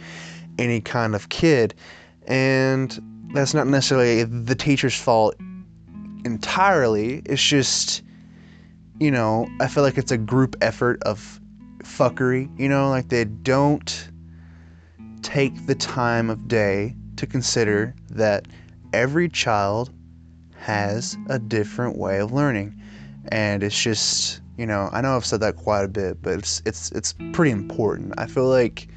any 0.58 0.82
kind 0.82 1.16
of 1.16 1.30
kid, 1.30 1.74
and 2.28 3.00
that's 3.34 3.54
not 3.54 3.68
necessarily 3.68 4.24
the 4.24 4.56
teacher's 4.56 4.96
fault 4.96 5.36
entirely. 6.26 7.22
It's 7.26 7.44
just 7.44 8.02
you 9.00 9.12
know 9.12 9.48
I 9.60 9.68
feel 9.68 9.84
like 9.84 9.98
it's 9.98 10.12
a 10.12 10.18
group 10.18 10.56
effort 10.62 11.02
of 11.04 11.40
fuckery. 11.84 12.50
You 12.60 12.68
know, 12.68 12.90
like 12.90 13.10
they 13.10 13.26
don't 13.26 14.10
take 15.22 15.66
the 15.66 15.76
time 15.76 16.30
of 16.30 16.48
day 16.48 16.96
to 17.16 17.26
consider 17.26 17.96
that 18.10 18.48
every 18.94 19.30
child 19.30 19.92
has 20.66 21.16
a 21.30 21.38
different 21.38 21.96
way 21.96 22.20
of 22.20 22.32
learning. 22.32 22.76
And 23.28 23.62
it's 23.62 23.80
just, 23.80 24.42
you 24.58 24.66
know, 24.66 24.90
I 24.92 25.02
know 25.02 25.16
I've 25.16 25.26
said 25.26 25.40
that 25.42 25.58
quite 25.58 25.84
a 25.84 25.88
bit, 25.88 26.22
but 26.24 26.34
it's 26.34 26.64
it's 26.66 26.92
it's 26.92 27.14
pretty 27.34 27.52
important. 27.52 28.14
I 28.18 28.26
feel 28.26 28.48
like 28.48 28.88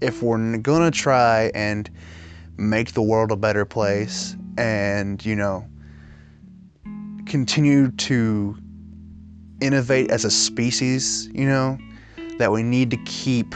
if 0.00 0.22
we're 0.22 0.56
going 0.58 0.90
to 0.90 0.98
try 0.98 1.50
and 1.54 1.90
make 2.56 2.92
the 2.92 3.02
world 3.02 3.32
a 3.32 3.36
better 3.36 3.66
place 3.66 4.34
and, 4.56 5.24
you 5.24 5.36
know, 5.36 5.66
continue 7.26 7.90
to 7.90 8.56
innovate 9.60 10.10
as 10.10 10.24
a 10.24 10.30
species, 10.30 11.28
you 11.34 11.44
know, 11.44 11.78
that 12.38 12.50
we 12.50 12.62
need 12.62 12.90
to 12.92 12.96
keep 13.04 13.54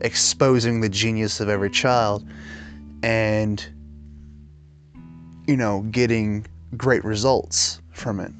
exposing 0.00 0.82
the 0.82 0.88
genius 0.90 1.40
of 1.40 1.48
every 1.48 1.70
child 1.70 2.28
and 3.02 3.66
you 5.46 5.56
know 5.56 5.80
getting 5.90 6.44
great 6.76 7.04
results 7.04 7.80
from 7.92 8.20
it. 8.20 8.32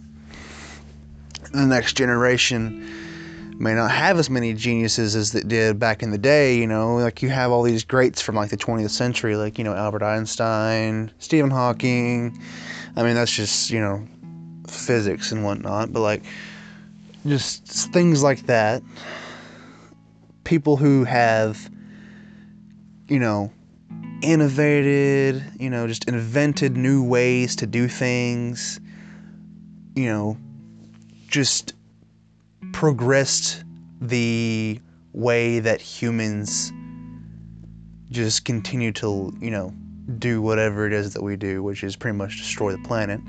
The 1.52 1.66
next 1.66 1.95
generation 1.95 3.55
may 3.59 3.75
not 3.75 3.90
have 3.90 4.19
as 4.19 4.28
many 4.28 4.52
geniuses 4.52 5.16
as 5.16 5.35
it 5.35 5.49
did 5.49 5.78
back 5.78 6.02
in 6.02 6.11
the 6.11 6.19
day 6.19 6.59
you 6.59 6.66
know 6.66 6.97
like 6.97 7.23
you 7.23 7.31
have 7.31 7.50
all 7.50 7.62
these 7.62 7.83
greats 7.85 8.21
from 8.21 8.35
like 8.35 8.50
the 8.50 8.57
20th 8.57 8.90
century 8.90 9.35
like 9.35 9.57
you 9.57 9.64
know 9.64 9.75
albert 9.75 10.02
einstein 10.02 11.11
stephen 11.21 11.50
hawking. 11.50 12.38
I 12.97 13.02
mean 13.02 13.14
that's 13.14 13.35
just 13.35 13.71
you 13.71 13.81
know 13.81 14.07
physics 14.69 15.33
and 15.33 15.43
whatnot 15.43 15.90
but 15.90 16.00
like 16.00 16.23
just 17.26 17.93
things 17.93 18.23
like 18.23 18.47
that. 18.47 18.83
People 20.45 20.76
who 20.76 21.05
have, 21.05 21.69
you 23.09 23.19
know, 23.19 23.52
innovated, 24.23 25.45
you 25.59 25.71
know, 25.71 25.87
just 25.87 26.09
invented 26.09 26.77
new 26.77 27.03
ways 27.05 27.57
to 27.57 27.67
do 27.67 27.89
things, 27.89 28.81
you 29.95 30.07
know, 30.07 30.37
just 31.29 31.75
progressed 32.73 33.65
the 34.01 34.81
way 35.13 35.59
that 35.61 35.81
humans 35.81 36.73
just 38.11 38.45
continue 38.45 38.93
to, 38.93 39.37
you 39.41 39.51
know, 39.51 39.73
do 40.19 40.41
whatever 40.41 40.87
it 40.87 40.93
is 40.93 41.13
that 41.15 41.23
we 41.23 41.37
do, 41.37 41.63
which 41.63 41.83
is 41.83 41.97
pretty 41.97 42.17
much 42.17 42.39
destroy 42.39 42.73
the 42.73 42.79
planet. 42.79 43.21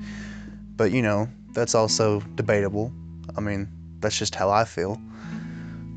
But, 0.75 0.91
you 0.91 1.01
know, 1.01 1.27
that's 1.53 1.73
also 1.73 2.21
debatable. 2.35 2.91
I 3.35 3.41
mean, 3.41 3.67
that's 3.99 4.17
just 4.17 4.35
how 4.35 4.49
I 4.49 4.63
feel. 4.63 5.01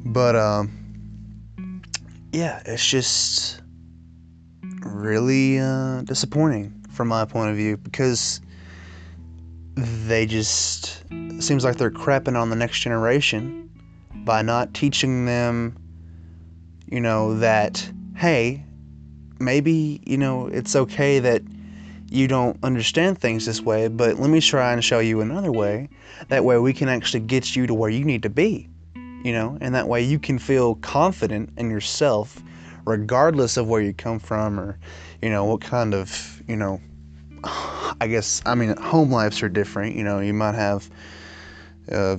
But, 0.07 0.37
um, 0.37 1.83
yeah, 2.33 2.63
it's 2.65 2.89
just 2.89 3.60
really 4.83 5.59
uh, 5.59 6.03
disappointing 6.03 6.75
from 6.91 7.09
my 7.09 7.25
point 7.25 7.51
of 7.51 7.57
view 7.57 7.77
because 7.77 8.41
they 9.77 10.27
just 10.27 11.05
seems 11.41 11.65
like 11.65 11.77
they're 11.77 11.91
crapping 11.91 12.39
on 12.39 12.51
the 12.51 12.57
next 12.57 12.81
generation 12.81 13.71
by 14.25 14.43
not 14.43 14.75
teaching 14.75 15.25
them 15.25 15.77
you 16.89 17.01
know 17.01 17.39
that 17.39 17.91
hey 18.17 18.63
maybe 19.39 20.01
you 20.05 20.19
know 20.19 20.47
it's 20.49 20.77
okay 20.77 21.19
that 21.19 21.43
you 22.11 22.27
don't 22.27 22.59
understand 22.63 23.19
things 23.19 23.47
this 23.47 23.63
way 23.63 23.89
but 23.89 24.19
let 24.19 24.29
me 24.29 24.41
try 24.41 24.73
and 24.73 24.85
show 24.85 24.99
you 24.99 25.21
another 25.21 25.53
way. 25.53 25.89
That 26.29 26.45
way 26.45 26.59
we 26.59 26.73
can 26.73 26.89
actually 26.89 27.21
get 27.21 27.55
you 27.55 27.67
to 27.67 27.75
where 27.75 27.89
you 27.91 28.05
need 28.05 28.23
to 28.25 28.31
be 28.31 28.69
you 29.23 29.33
know, 29.33 29.59
and 29.61 29.75
that 29.75 29.89
way 29.89 30.03
you 30.03 30.19
can 30.19 30.39
feel 30.39 30.77
confident 30.77 31.51
in 31.57 31.71
yourself 31.71 32.43
regardless 32.85 33.57
of 33.57 33.69
where 33.69 33.81
you 33.81 33.93
come 33.93 34.19
from 34.19 34.59
or, 34.59 34.79
you 35.23 35.31
know, 35.31 35.45
what 35.45 35.61
kind 35.61 35.95
of, 35.95 36.43
you 36.47 36.57
know, 36.57 36.81
I 37.45 38.07
guess, 38.09 38.43
I 38.47 38.55
mean, 38.55 38.77
home 38.77 39.11
lives 39.11 39.43
are 39.43 39.49
different, 39.49 39.97
you 39.97 40.05
know, 40.05 40.21
you 40.21 40.35
might 40.35 40.55
have 40.55 40.91
uh, 41.91 42.17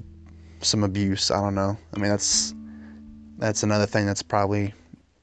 some 0.62 0.84
abuse, 0.84 1.32
I 1.32 1.42
don't 1.42 1.56
know. 1.56 1.78
I 1.96 2.00
mean, 2.00 2.10
that's 2.10 2.54
that's 3.38 3.64
another 3.64 3.88
thing 3.88 4.06
that's 4.06 4.22
probably 4.22 4.74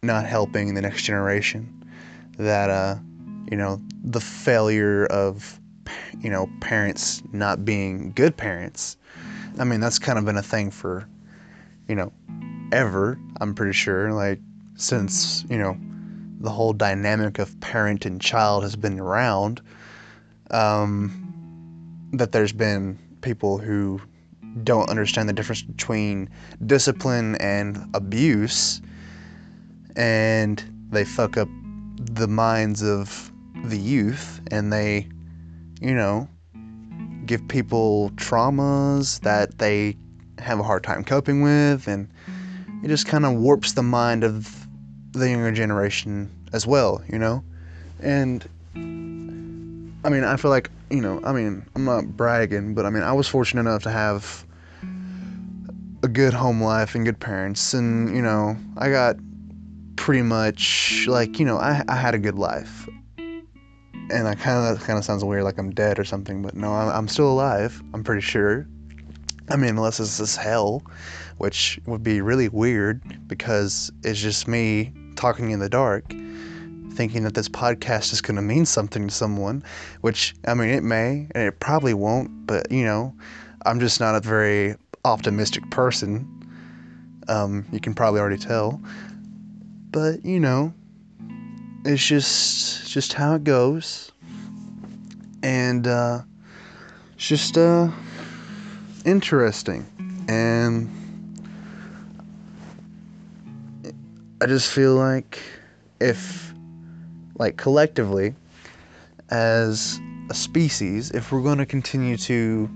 not 0.03 0.27
helping 0.27 0.75
the 0.75 0.83
next 0.83 1.03
generation 1.03 1.85
that 2.37 2.71
uh, 2.71 2.97
you 3.51 3.57
know, 3.57 3.81
the 4.03 4.21
failure 4.21 5.07
of 5.07 5.61
you 6.21 6.31
know, 6.31 6.51
parents 6.61 7.23
not 7.33 7.65
being 7.65 8.13
good 8.13 8.37
parents. 8.37 8.97
I 9.59 9.65
mean, 9.65 9.81
that's 9.81 9.99
kind 9.99 10.19
of 10.19 10.25
been 10.25 10.37
a 10.37 10.43
thing 10.43 10.71
for 10.71 11.09
you 11.89 11.95
know, 11.95 12.13
ever, 12.71 13.19
I'm 13.41 13.55
pretty 13.55 13.73
sure. 13.73 14.13
Like, 14.13 14.41
since, 14.79 15.45
you 15.51 15.59
know, 15.59 15.77
the 16.41 16.51
whole 16.51 16.73
dynamic 16.73 17.39
of 17.39 17.59
parent 17.61 18.07
and 18.07 18.21
child 18.21 18.63
has 18.63 18.77
been 18.77 18.99
around, 18.99 19.61
um, 20.53 22.09
that 22.13 22.33
there's 22.33 22.53
been 22.53 22.97
people 23.21 23.59
who 23.59 24.01
don't 24.63 24.89
understand 24.89 25.29
the 25.29 25.33
difference 25.33 25.63
between 25.63 26.31
discipline 26.65 27.35
and 27.37 27.85
abuse, 27.95 28.81
and 29.97 30.65
they 30.91 31.05
fuck 31.05 31.37
up 31.37 31.49
the 31.97 32.29
minds 32.29 32.83
of 32.83 33.33
the 33.65 33.79
youth, 33.79 34.41
and 34.53 34.73
they, 34.73 35.09
you 35.81 35.95
know, 35.95 36.29
give 37.27 37.47
people 37.49 38.11
traumas 38.15 39.21
that 39.21 39.59
they 39.59 39.97
have 40.39 40.61
a 40.61 40.63
hard 40.63 40.85
time 40.85 41.03
coping 41.03 41.43
with, 41.43 41.89
and 41.89 42.09
it 42.85 42.89
just 42.89 43.09
kind 43.09 43.27
of 43.27 43.35
warps 43.35 43.73
the 43.73 43.83
mind 43.83 44.23
of 44.23 44.68
the 45.13 45.31
younger 45.31 45.53
generation 45.53 46.31
as 46.53 46.67
well, 46.67 47.03
you 47.09 47.19
know? 47.19 47.43
And 48.01 48.47
I 50.05 50.11
mean, 50.11 50.25
I 50.25 50.37
feel 50.37 50.51
like, 50.51 50.71
you 50.91 51.01
know, 51.01 51.21
I 51.25 51.33
mean, 51.33 51.67
I'm 51.75 51.85
not 51.85 52.17
bragging, 52.17 52.75
but 52.75 52.87
I 52.87 52.91
mean, 52.91 53.03
I 53.03 53.13
was 53.13 53.29
fortunate 53.29 53.63
enough 53.63 53.83
to 53.83 53.91
have 53.91 54.45
a 56.03 56.09
good 56.09 56.33
home 56.33 56.63
life 56.63 56.95
and 56.95 57.05
good 57.05 57.19
parents, 57.19 57.75
and 57.75 58.15
you 58.15 58.23
know, 58.23 58.57
I 58.77 58.91
got 58.91 59.17
pretty 59.97 60.23
much 60.23 61.07
like 61.09 61.39
you 61.39 61.45
know, 61.45 61.59
I 61.59 61.83
I 61.89 61.97
had 61.97 62.15
a 62.15 62.19
good 62.19 62.37
life. 62.37 62.89
And 64.11 64.27
I 64.27 64.35
kind 64.35 64.57
of 64.59 64.79
that 64.79 64.87
kind 64.87 64.99
of 64.99 65.05
sounds 65.05 65.23
weird, 65.23 65.45
like 65.45 65.59
I'm 65.59 65.71
dead 65.71 65.99
or 65.99 66.05
something, 66.05 66.41
but 66.41 66.55
no, 66.55 66.73
I'm, 66.73 66.89
I'm 66.89 67.09
still 67.09 67.31
alive. 67.31 67.83
I'm 67.93 68.03
pretty 68.03 68.23
sure. 68.23 68.67
I 69.51 69.57
mean, 69.57 69.71
unless 69.71 70.01
it's 70.01 70.19
this 70.19 70.31
is 70.31 70.37
hell, 70.37 70.83
which 71.39 71.81
would 71.87 72.03
be 72.03 72.21
really 72.21 72.49
weird 72.49 73.03
because 73.27 73.91
it's 74.05 74.21
just 74.21 74.47
me 74.47 74.93
talking 75.17 75.51
in 75.51 75.61
the 75.61 75.69
dark, 75.69 76.05
thinking 76.93 77.23
that 77.25 77.35
this 77.35 77.49
podcast 77.49 78.13
is 78.13 78.21
going 78.21 78.37
to 78.37 78.43
mean 78.43 78.67
something 78.67 79.09
to 79.09 79.15
someone, 79.15 79.63
which, 80.03 80.35
I 80.47 80.55
mean, 80.55 80.69
it 80.71 80.83
may, 80.83 81.29
and 81.35 81.45
it 81.45 81.61
probably 81.61 81.95
won't, 81.95 82.47
but, 82.47 82.71
you 82.71 82.85
know, 82.85 83.15
I'm 83.65 83.81
just 83.81 84.01
not 84.01 84.15
a 84.15 84.21
very 84.21 84.77
optimistic 85.05 85.71
person. 85.71 86.27
Um, 87.29 87.67
you 87.73 87.81
can 87.81 87.95
probably 87.95 88.21
already 88.21 88.39
tell. 88.39 88.81
But, 89.91 90.25
you 90.25 90.41
know, 90.41 90.75
it's 91.85 92.07
just 92.07 92.91
just 92.91 93.13
how 93.13 93.35
it 93.35 93.45
goes. 93.45 94.13
And 95.43 95.87
uh 95.87 96.23
it's 97.15 97.27
just 97.27 97.57
uh 97.57 97.91
interesting. 99.09 99.87
And 100.29 100.91
I 104.43 104.47
just 104.47 104.71
feel 104.71 104.95
like 104.95 105.41
if 106.01 106.53
like 107.39 107.57
collectively 107.57 108.35
as 109.31 109.99
a 110.31 110.35
species, 110.35 111.11
if 111.13 111.33
we're 111.33 111.43
going 111.43 111.59
to 111.59 111.67
continue 111.67 112.19
to 112.19 112.69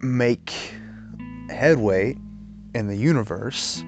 make 0.00 0.52
headway 1.50 2.16
in 2.74 2.86
the 2.86 2.96
universe, 2.96 3.82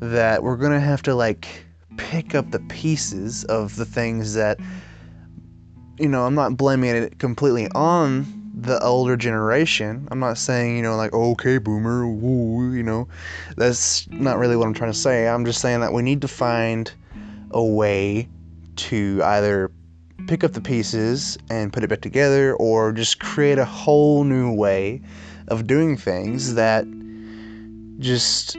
that 0.00 0.42
we're 0.42 0.56
going 0.56 0.72
to 0.72 0.80
have 0.80 1.02
to 1.02 1.14
like 1.14 1.64
pick 1.96 2.34
up 2.34 2.50
the 2.50 2.60
pieces 2.60 3.44
of 3.44 3.76
the 3.76 3.84
things 3.84 4.34
that 4.34 4.58
you 5.98 6.08
know, 6.08 6.26
I'm 6.26 6.34
not 6.34 6.56
blaming 6.56 6.90
it 6.90 7.18
completely 7.18 7.68
on 7.72 8.37
the 8.60 8.82
older 8.82 9.16
generation. 9.16 10.08
I'm 10.10 10.18
not 10.18 10.36
saying, 10.36 10.76
you 10.76 10.82
know, 10.82 10.96
like, 10.96 11.12
okay, 11.12 11.58
boomer, 11.58 12.08
woo, 12.08 12.72
you 12.72 12.82
know. 12.82 13.08
That's 13.56 14.08
not 14.10 14.38
really 14.38 14.56
what 14.56 14.66
I'm 14.66 14.74
trying 14.74 14.92
to 14.92 14.98
say. 14.98 15.28
I'm 15.28 15.44
just 15.44 15.60
saying 15.60 15.80
that 15.80 15.92
we 15.92 16.02
need 16.02 16.20
to 16.22 16.28
find 16.28 16.92
a 17.52 17.62
way 17.62 18.28
to 18.76 19.20
either 19.24 19.70
pick 20.26 20.44
up 20.44 20.52
the 20.52 20.60
pieces 20.60 21.38
and 21.50 21.72
put 21.72 21.84
it 21.84 21.88
back 21.88 22.00
together 22.00 22.54
or 22.56 22.92
just 22.92 23.20
create 23.20 23.58
a 23.58 23.64
whole 23.64 24.24
new 24.24 24.52
way 24.52 25.00
of 25.48 25.66
doing 25.66 25.96
things 25.96 26.54
that 26.54 26.84
just 27.98 28.56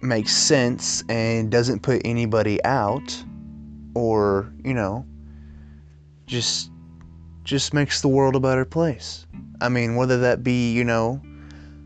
makes 0.00 0.34
sense 0.34 1.04
and 1.08 1.50
doesn't 1.50 1.82
put 1.82 2.00
anybody 2.04 2.62
out 2.64 3.22
or, 3.94 4.52
you 4.64 4.72
know, 4.72 5.04
just 6.26 6.70
just 7.44 7.74
makes 7.74 8.00
the 8.00 8.08
world 8.08 8.36
a 8.36 8.40
better 8.40 8.64
place. 8.64 9.26
I 9.60 9.68
mean, 9.68 9.96
whether 9.96 10.18
that 10.18 10.42
be, 10.42 10.72
you 10.72 10.84
know, 10.84 11.20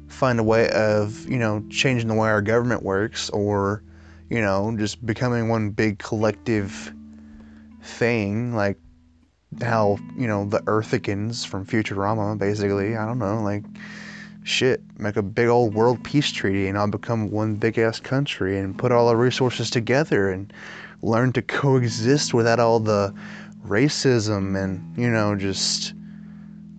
find 0.09 0.39
a 0.39 0.43
way 0.43 0.71
of, 0.71 1.29
you 1.29 1.39
know, 1.39 1.65
changing 1.71 2.09
the 2.09 2.15
way 2.15 2.29
our 2.29 2.43
government 2.43 2.83
works 2.83 3.31
or, 3.31 3.83
you 4.31 4.41
know, 4.41 4.75
just 4.77 5.05
becoming 5.05 5.49
one 5.49 5.71
big 5.71 5.99
collective 5.99 6.93
thing 7.83 8.55
like 8.55 8.79
how, 9.63 9.99
you 10.17 10.27
know, 10.27 10.45
the 10.45 10.63
Earthicans 10.67 11.45
from 11.45 11.67
Futurama 11.67 12.39
basically, 12.39 12.97
I 12.97 13.07
don't 13.07 13.19
know, 13.19 13.43
like 13.43 13.65
shit, 14.45 14.83
make 14.99 15.17
a 15.17 15.23
big 15.23 15.49
old 15.49 15.75
world 15.75 16.03
peace 16.05 16.31
treaty 16.31 16.69
and 16.69 16.79
I'll 16.79 16.87
become 16.87 17.31
one 17.31 17.55
big 17.57 17.79
ass 17.79 18.01
country 18.01 18.59
and 18.59 18.77
put 18.77 18.93
all 18.93 19.09
our 19.09 19.17
resources 19.17 19.71
together 19.71 20.31
and 20.31 20.53
learn 21.03 21.33
to 21.33 21.43
coexist 21.43 22.35
without 22.35 22.61
all 22.61 22.81
the 22.81 23.13
racism 23.67 24.63
and, 24.63 24.97
you 24.97 25.11
know, 25.11 25.35
just 25.35 25.95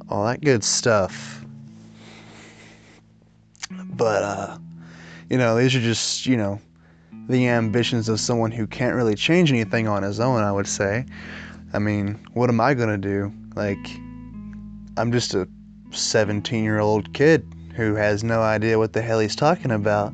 all 0.09 0.25
that 0.25 0.41
good 0.41 0.63
stuff. 0.63 1.43
But, 3.89 4.23
uh, 4.23 4.57
you 5.29 5.37
know, 5.37 5.57
these 5.57 5.75
are 5.75 5.81
just, 5.81 6.25
you 6.25 6.37
know, 6.37 6.59
the 7.27 7.47
ambitions 7.47 8.07
of 8.09 8.19
someone 8.19 8.51
who 8.51 8.67
can't 8.67 8.95
really 8.95 9.15
change 9.15 9.51
anything 9.51 9.87
on 9.87 10.03
his 10.03 10.19
own, 10.19 10.43
I 10.43 10.51
would 10.51 10.67
say. 10.67 11.05
I 11.73 11.79
mean, 11.79 12.19
what 12.33 12.49
am 12.49 12.61
I 12.61 12.73
going 12.73 12.89
to 12.89 12.97
do? 12.97 13.33
Like, 13.55 13.79
I'm 14.97 15.11
just 15.11 15.33
a 15.33 15.47
17 15.91 16.63
year 16.63 16.79
old 16.79 17.13
kid 17.13 17.45
who 17.75 17.95
has 17.95 18.23
no 18.23 18.41
idea 18.41 18.77
what 18.77 18.93
the 18.93 19.01
hell 19.01 19.19
he's 19.19 19.35
talking 19.35 19.71
about, 19.71 20.13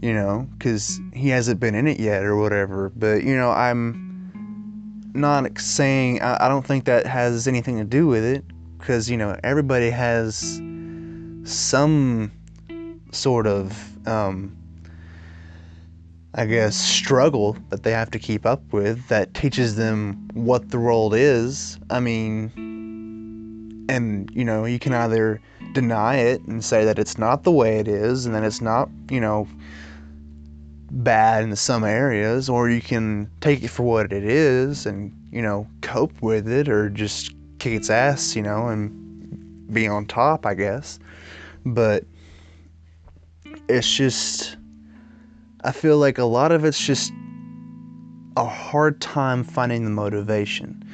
you 0.00 0.14
know, 0.14 0.46
because 0.56 1.00
he 1.12 1.28
hasn't 1.28 1.60
been 1.60 1.74
in 1.74 1.86
it 1.86 1.98
yet 1.98 2.24
or 2.24 2.36
whatever. 2.36 2.90
But, 2.96 3.24
you 3.24 3.36
know, 3.36 3.50
I'm 3.50 4.11
not 5.14 5.58
saying, 5.58 6.22
I, 6.22 6.46
I 6.46 6.48
don't 6.48 6.66
think 6.66 6.84
that 6.84 7.06
has 7.06 7.46
anything 7.46 7.78
to 7.78 7.84
do 7.84 8.06
with 8.06 8.24
it, 8.24 8.44
because, 8.78 9.08
you 9.10 9.16
know, 9.16 9.38
everybody 9.44 9.90
has 9.90 10.60
some 11.44 12.32
sort 13.12 13.46
of, 13.46 14.08
um, 14.08 14.56
I 16.34 16.46
guess, 16.46 16.76
struggle 16.76 17.56
that 17.68 17.82
they 17.82 17.92
have 17.92 18.10
to 18.12 18.18
keep 18.18 18.46
up 18.46 18.62
with 18.72 19.06
that 19.08 19.34
teaches 19.34 19.76
them 19.76 20.28
what 20.34 20.70
the 20.70 20.78
world 20.78 21.14
is. 21.14 21.78
I 21.90 22.00
mean, 22.00 22.50
and, 23.88 24.30
you 24.32 24.44
know, 24.44 24.64
you 24.64 24.78
can 24.78 24.94
either 24.94 25.40
deny 25.74 26.16
it 26.16 26.40
and 26.42 26.64
say 26.64 26.84
that 26.84 26.98
it's 26.98 27.18
not 27.18 27.42
the 27.42 27.50
way 27.50 27.78
it 27.78 27.86
is 27.86 28.24
and 28.24 28.34
that 28.34 28.44
it's 28.44 28.60
not, 28.60 28.88
you 29.10 29.20
know, 29.20 29.46
bad 30.92 31.42
in 31.44 31.56
some 31.56 31.84
areas, 31.84 32.48
or 32.48 32.68
you 32.68 32.80
can 32.80 33.30
take 33.40 33.62
it 33.62 33.68
for 33.68 33.82
what 33.82 34.12
it 34.12 34.24
is 34.24 34.86
and, 34.86 35.12
you 35.30 35.40
know, 35.40 35.66
cope 35.80 36.20
with 36.20 36.46
it 36.46 36.68
or 36.68 36.90
just 36.90 37.34
kick 37.58 37.72
its 37.72 37.90
ass, 37.90 38.36
you 38.36 38.42
know, 38.42 38.68
and 38.68 39.72
be 39.72 39.88
on 39.88 40.04
top, 40.06 40.44
I 40.44 40.54
guess. 40.54 40.98
But 41.64 42.04
it's 43.68 43.90
just, 43.90 44.56
I 45.64 45.72
feel 45.72 45.98
like 45.98 46.18
a 46.18 46.24
lot 46.24 46.52
of 46.52 46.64
it's 46.64 46.84
just 46.84 47.12
a 48.36 48.44
hard 48.44 49.00
time 49.00 49.44
finding 49.44 49.84
the 49.84 49.90
motivation. 49.90 50.84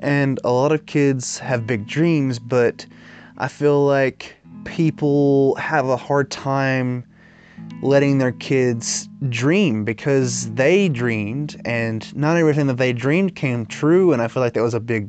And 0.00 0.38
a 0.44 0.52
lot 0.52 0.72
of 0.72 0.86
kids 0.86 1.38
have 1.38 1.66
big 1.66 1.86
dreams, 1.86 2.38
but 2.38 2.86
I 3.38 3.48
feel 3.48 3.84
like 3.84 4.36
people 4.64 5.54
have 5.56 5.88
a 5.88 5.96
hard 5.96 6.30
time 6.30 7.04
letting 7.82 8.18
their 8.18 8.32
kids 8.32 9.08
dream 9.28 9.84
because 9.84 10.52
they 10.54 10.88
dreamed 10.88 11.60
and 11.64 12.14
not 12.16 12.36
everything 12.36 12.66
that 12.66 12.76
they 12.76 12.92
dreamed 12.92 13.36
came 13.36 13.64
true 13.66 14.12
and 14.12 14.20
I 14.20 14.28
feel 14.28 14.42
like 14.42 14.54
that 14.54 14.62
was 14.62 14.74
a 14.74 14.80
big 14.80 15.08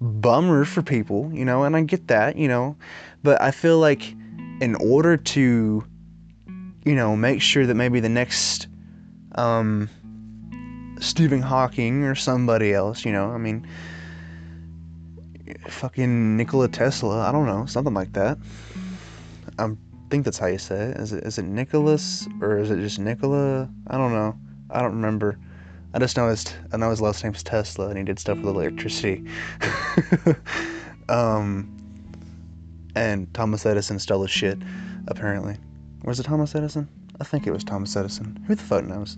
bummer 0.00 0.64
for 0.64 0.82
people, 0.82 1.30
you 1.32 1.44
know, 1.44 1.62
and 1.62 1.76
I 1.76 1.82
get 1.82 2.08
that, 2.08 2.36
you 2.36 2.48
know, 2.48 2.76
but 3.22 3.40
I 3.40 3.52
feel 3.52 3.78
like 3.78 4.12
in 4.60 4.74
order 4.80 5.16
to 5.16 5.84
you 6.84 6.94
know, 6.96 7.16
make 7.16 7.40
sure 7.40 7.66
that 7.66 7.74
maybe 7.74 8.00
the 8.00 8.08
next 8.08 8.66
um 9.36 9.88
Stephen 11.00 11.42
Hawking 11.42 12.04
or 12.04 12.14
somebody 12.14 12.72
else, 12.72 13.04
you 13.04 13.12
know, 13.12 13.30
I 13.30 13.38
mean 13.38 13.66
fucking 15.68 16.36
Nikola 16.36 16.68
Tesla. 16.68 17.28
I 17.28 17.32
don't 17.32 17.46
know, 17.46 17.66
something 17.66 17.94
like 17.94 18.12
that. 18.14 18.38
I 19.58 19.70
think 20.12 20.26
that's 20.26 20.36
how 20.36 20.46
you 20.46 20.58
say 20.58 20.90
it. 20.90 20.98
Is 20.98 21.14
it 21.14 21.24
is 21.24 21.38
it 21.38 21.44
Nicholas 21.46 22.28
or 22.42 22.58
is 22.58 22.70
it 22.70 22.76
just 22.80 22.98
Nikola? 22.98 23.66
I 23.86 23.96
don't 23.96 24.12
know. 24.12 24.38
I 24.68 24.82
don't 24.82 24.92
remember. 24.92 25.38
I 25.94 25.98
just 26.00 26.18
his 26.18 26.54
I 26.70 26.76
know 26.76 26.90
his 26.90 27.00
last 27.00 27.24
name's 27.24 27.42
Tesla 27.42 27.88
and 27.88 27.96
he 27.96 28.04
did 28.04 28.18
stuff 28.18 28.36
with 28.36 28.54
electricity. 28.54 29.24
um, 31.08 31.66
and 32.94 33.32
Thomas 33.32 33.64
Edison 33.64 33.98
stole 33.98 34.20
his 34.20 34.30
shit, 34.30 34.58
apparently. 35.08 35.56
Was 36.04 36.20
it 36.20 36.24
Thomas 36.24 36.54
Edison? 36.54 36.90
I 37.18 37.24
think 37.24 37.46
it 37.46 37.50
was 37.50 37.64
Thomas 37.64 37.96
Edison. 37.96 38.38
Who 38.46 38.54
the 38.54 38.62
fuck 38.62 38.84
knows? 38.84 39.16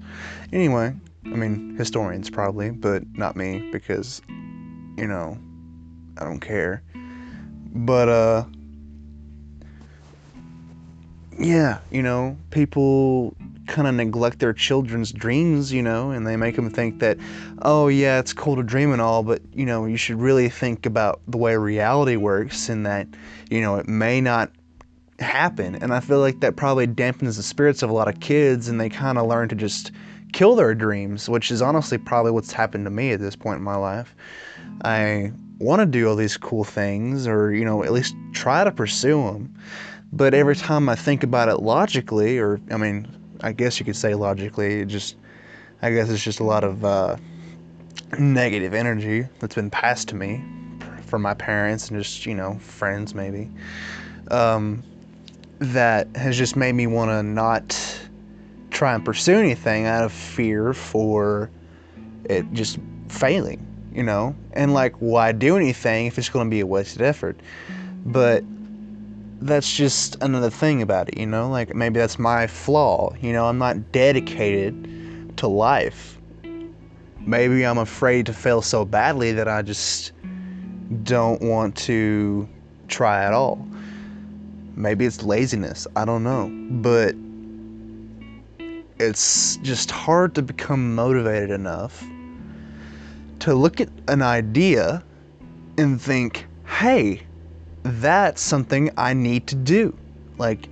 Anyway, 0.53 0.95
I 1.25 1.29
mean 1.31 1.75
historians 1.77 2.31
probably, 2.31 2.71
but 2.71 3.03
not 3.15 3.35
me 3.35 3.69
because, 3.73 4.23
you 4.97 5.09
know, 5.09 5.37
I 6.19 6.25
don't 6.25 6.39
care. 6.39 6.85
But 7.75 8.09
uh 8.09 8.45
yeah, 11.39 11.79
you 11.91 12.03
know, 12.03 12.37
people 12.51 13.37
kind 13.67 13.89
of 13.89 13.95
neglect 13.95 14.39
their 14.39 14.53
children's 14.53 15.13
dreams, 15.13 15.73
you 15.73 15.83
know, 15.83 16.11
and 16.11 16.27
they 16.27 16.37
make 16.37 16.57
them 16.57 16.71
think 16.71 17.01
that, 17.01 17.19
oh, 17.63 17.89
yeah, 17.89 18.19
it's 18.19 18.33
cool 18.33 18.57
to 18.57 18.63
dream 18.63 18.93
and 18.93 19.01
all, 19.01 19.23
but, 19.23 19.41
you 19.53 19.65
know, 19.65 19.87
you 19.87 19.97
should 19.97 20.21
really 20.21 20.49
think 20.49 20.87
about 20.87 21.21
the 21.27 21.39
way 21.39 21.57
reality 21.57 22.17
works 22.17 22.69
and 22.69 22.85
that, 22.85 23.07
you 23.51 23.61
know, 23.61 23.77
it 23.77 23.89
may 23.89 24.21
not 24.21 24.51
happen. 25.19 25.75
And 25.77 25.95
I 25.95 26.01
feel 26.01 26.21
like 26.21 26.41
that 26.41 26.57
probably 26.57 26.87
dampens 26.87 27.37
the 27.37 27.43
spirits 27.43 27.83
of 27.83 27.91
a 27.91 27.93
lot 27.93 28.09
of 28.09 28.21
kids 28.21 28.69
and 28.69 28.81
they 28.81 28.89
kind 28.89 29.17
of 29.17 29.27
learn 29.27 29.49
to 29.49 29.55
just 29.55 29.93
kill 30.33 30.57
their 30.57 30.75
dreams, 30.75 31.29
which 31.29 31.51
is 31.51 31.63
honestly 31.63 31.97
probably 31.97 32.33
what's 32.33 32.53
happened 32.53 32.85
to 32.85 32.91
me 32.91 33.13
at 33.13 33.21
this 33.21 33.37
point 33.37 33.59
in 33.59 33.65
my 33.65 33.77
life. 33.77 34.15
I 34.85 35.33
want 35.59 35.81
to 35.81 35.87
do 35.87 36.09
all 36.09 36.17
these 36.17 36.37
cool 36.37 36.65
things 36.65 37.27
or, 37.27 37.53
you 37.55 37.65
know, 37.65 37.85
at 37.85 37.93
least 37.93 38.15
try 38.33 38.65
to 38.65 38.73
pursue 38.73 39.23
them. 39.23 39.55
But 40.17 40.33
every 40.33 40.55
time 40.55 40.89
I 40.89 40.95
think 40.95 41.25
about 41.25 41.49
it 41.49 41.57
logically, 41.57 42.39
or 42.39 42.61
I 42.71 42.77
mean, 42.77 43.09
I 43.41 43.51
guess 43.53 43.81
you 43.81 43.85
could 43.85 43.97
say 43.97 44.15
logically, 44.15 44.81
it 44.81 44.87
just, 44.87 45.17
I 45.83 45.91
guess 45.91 46.09
it's 46.09 46.23
just 46.23 46.39
a 46.39 46.45
lot 46.45 46.63
of 46.63 46.85
uh, 46.85 47.17
negative 48.19 48.75
energy 48.75 49.27
that's 49.41 49.57
been 49.57 49.71
passed 49.71 50.09
to 50.09 50.15
me 50.15 50.43
from 51.07 51.23
my 51.23 51.35
parents 51.35 51.89
and 51.89 52.01
just, 52.01 52.27
you 52.27 52.35
know, 52.35 52.59
friends 52.61 53.13
maybe. 53.13 53.51
Um, 54.31 54.85
that 55.59 56.15
has 56.17 56.39
just 56.39 56.55
made 56.55 56.73
me 56.73 56.87
want 56.87 57.11
to 57.11 57.23
not 57.23 57.77
try 58.71 58.95
and 58.95 59.05
pursue 59.05 59.37
anything 59.37 59.87
out 59.87 60.05
of 60.05 60.13
fear 60.13 60.73
for 60.73 61.51
it 62.25 62.53
just 62.53 62.79
failing, 63.09 63.67
you 63.93 64.05
know? 64.05 64.37
And 64.53 64.75
like, 64.75 64.95
why 64.97 65.33
do 65.33 65.57
anything 65.57 66.07
if 66.07 66.19
it's 66.19 66.29
going 66.29 66.47
to 66.47 66.51
be 66.51 66.61
a 66.61 66.67
wasted 66.67 67.03
effort? 67.03 67.41
But 68.07 68.45
that's 69.41 69.73
just 69.73 70.17
another 70.23 70.51
thing 70.51 70.83
about 70.83 71.09
it, 71.09 71.19
you 71.19 71.27
know? 71.27 71.49
Like, 71.49 71.75
maybe 71.75 71.99
that's 72.01 72.19
my 72.19 72.47
flaw, 72.47 73.15
you 73.21 73.33
know? 73.33 73.47
I'm 73.47 73.59
not 73.59 73.93
dedicated 73.93 75.37
to 75.39 75.49
life. 75.49 76.19
Maybe 77.21 77.65
I'm 77.65 77.79
afraid 77.79 78.27
to 78.27 78.33
fail 78.33 78.63
so 78.63 78.85
badly 78.85 79.33
that 79.33 79.49
I 79.49 79.63
just 79.63 80.13
don't 81.03 81.41
want 81.41 81.77
to 81.77 82.49
try 82.89 83.25
at 83.25 83.33
all. 83.33 83.67
Maybe 84.77 85.07
it's 85.07 85.23
laziness, 85.23 85.87
I 85.97 86.05
don't 86.05 86.23
know. 86.23 86.49
But 86.71 87.15
it's 88.99 89.57
just 89.59 89.91
hard 89.91 90.35
to 90.35 90.43
become 90.43 90.95
motivated 90.95 91.51
enough 91.51 92.05
to 93.41 93.55
look 93.55 93.81
at 93.81 93.89
an 94.09 94.23
idea 94.23 95.03
and 95.77 96.01
think, 96.01 96.47
hey, 96.67 97.23
that's 97.85 98.41
something 98.41 98.91
I 98.97 99.13
need 99.13 99.47
to 99.49 99.55
do, 99.55 99.97
like 100.39 100.69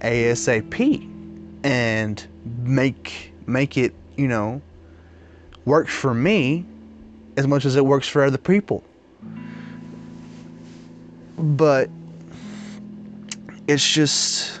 ASAP, 0.00 1.08
and 1.64 2.26
make 2.62 3.32
make 3.46 3.76
it, 3.76 3.94
you 4.16 4.28
know, 4.28 4.60
work 5.64 5.88
for 5.88 6.12
me 6.12 6.66
as 7.36 7.46
much 7.46 7.64
as 7.64 7.74
it 7.76 7.84
works 7.84 8.06
for 8.06 8.22
other 8.22 8.38
people. 8.38 8.84
But 11.38 11.88
it's 13.66 13.88
just 13.88 14.60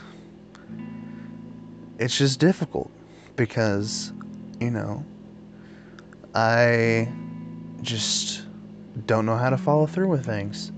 it's 1.98 2.16
just 2.16 2.40
difficult 2.40 2.90
because 3.36 4.12
you 4.60 4.70
know 4.70 5.04
I 6.34 7.12
just 7.82 8.46
don't 9.06 9.26
know 9.26 9.36
how 9.36 9.50
to 9.50 9.58
follow 9.58 9.86
through 9.86 10.08
with 10.08 10.24
things. 10.24 10.72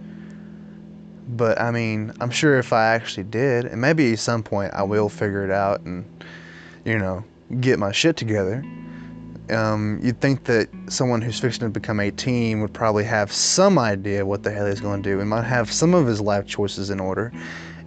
But 1.29 1.61
I 1.61 1.71
mean, 1.71 2.13
I'm 2.21 2.31
sure 2.31 2.59
if 2.59 2.73
I 2.73 2.95
actually 2.95 3.25
did, 3.25 3.65
and 3.65 3.81
maybe 3.81 4.13
at 4.13 4.19
some 4.19 4.43
point 4.43 4.75
I 4.75 4.83
will 4.83 5.09
figure 5.09 5.45
it 5.45 5.51
out 5.51 5.81
and, 5.81 6.05
you 6.85 6.99
know, 6.99 7.25
get 7.61 7.79
my 7.79 7.93
shit 7.93 8.17
together. 8.17 8.65
Um, 9.51 10.01
you'd 10.03 10.21
think 10.21 10.45
that 10.45 10.69
someone 10.89 11.21
who's 11.21 11.39
fixing 11.39 11.67
to 11.67 11.69
become 11.69 12.01
18 12.01 12.61
would 12.63 12.73
probably 12.73 13.05
have 13.05 13.31
some 13.31 13.79
idea 13.79 14.25
what 14.25 14.43
the 14.43 14.51
hell 14.51 14.67
he's 14.67 14.81
going 14.81 15.03
to 15.03 15.11
do 15.11 15.21
and 15.21 15.29
might 15.29 15.43
have 15.43 15.71
some 15.71 15.95
of 15.95 16.07
his 16.07 16.21
life 16.21 16.47
choices 16.47 16.89
in 16.89 16.99
order 16.99 17.31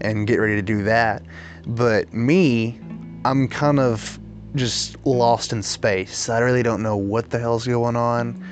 and 0.02 0.28
get 0.28 0.38
ready 0.38 0.56
to 0.56 0.62
do 0.62 0.84
that. 0.84 1.24
But 1.66 2.14
me, 2.14 2.80
I'm 3.26 3.48
kind 3.48 3.80
of 3.80 4.20
just 4.56 5.04
lost 5.06 5.52
in 5.52 5.64
space. 5.64 6.30
I 6.30 6.40
really 6.40 6.64
don't 6.64 6.82
know 6.82 6.98
what 6.98 7.30
the 7.30 7.40
hell's 7.40 7.66
going 7.66 7.96
on 7.96 8.44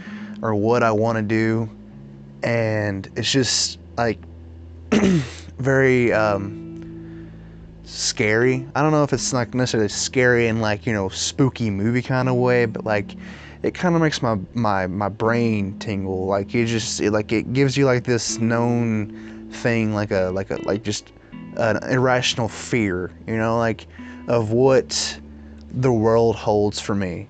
or 0.41 0.55
what 0.55 0.83
I 0.83 0.91
want 0.91 1.17
to 1.17 1.21
do. 1.21 1.69
And 2.43 3.09
it's 3.15 3.31
just 3.31 3.79
like 3.97 4.19
very 5.57 6.13
um, 6.13 7.29
scary. 7.83 8.67
I 8.75 8.81
don't 8.81 8.91
know 8.91 9.03
if 9.03 9.11
it's 9.13 9.33
like 9.33 9.53
necessarily 9.53 9.89
scary 9.89 10.47
in 10.47 10.61
like, 10.61 10.85
you 10.85 10.93
know, 10.93 11.09
spooky 11.09 11.69
movie 11.69 12.01
kind 12.01 12.29
of 12.29 12.35
way, 12.35 12.65
but 12.65 12.85
like 12.85 13.15
it 13.63 13.73
kind 13.73 13.95
of 13.95 14.01
makes 14.01 14.21
my, 14.21 14.37
my, 14.53 14.87
my 14.87 15.09
brain 15.09 15.77
tingle. 15.79 16.27
Like 16.27 16.53
you 16.53 16.65
just, 16.65 17.01
it, 17.01 17.11
like 17.11 17.31
it 17.31 17.51
gives 17.51 17.75
you 17.75 17.85
like 17.85 18.03
this 18.05 18.37
known 18.39 19.49
thing, 19.51 19.93
like 19.93 20.11
a, 20.11 20.31
like 20.33 20.51
a, 20.51 20.55
like 20.63 20.83
just 20.83 21.11
an 21.57 21.77
irrational 21.89 22.47
fear, 22.47 23.11
you 23.27 23.37
know, 23.37 23.57
like 23.57 23.87
of 24.27 24.51
what 24.51 25.19
the 25.71 25.91
world 25.91 26.35
holds 26.35 26.79
for 26.79 26.95
me 26.95 27.27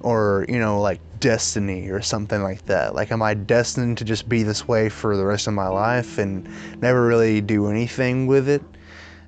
or, 0.00 0.46
you 0.48 0.58
know, 0.58 0.80
like 0.80 1.00
destiny 1.20 1.88
or 1.88 2.00
something 2.02 2.42
like 2.42 2.66
that. 2.66 2.94
Like, 2.94 3.10
am 3.12 3.22
I 3.22 3.34
destined 3.34 3.98
to 3.98 4.04
just 4.04 4.28
be 4.28 4.42
this 4.42 4.66
way 4.66 4.88
for 4.88 5.16
the 5.16 5.24
rest 5.24 5.46
of 5.46 5.54
my 5.54 5.68
life 5.68 6.18
and 6.18 6.48
never 6.80 7.06
really 7.06 7.40
do 7.40 7.68
anything 7.68 8.26
with 8.26 8.48
it 8.48 8.62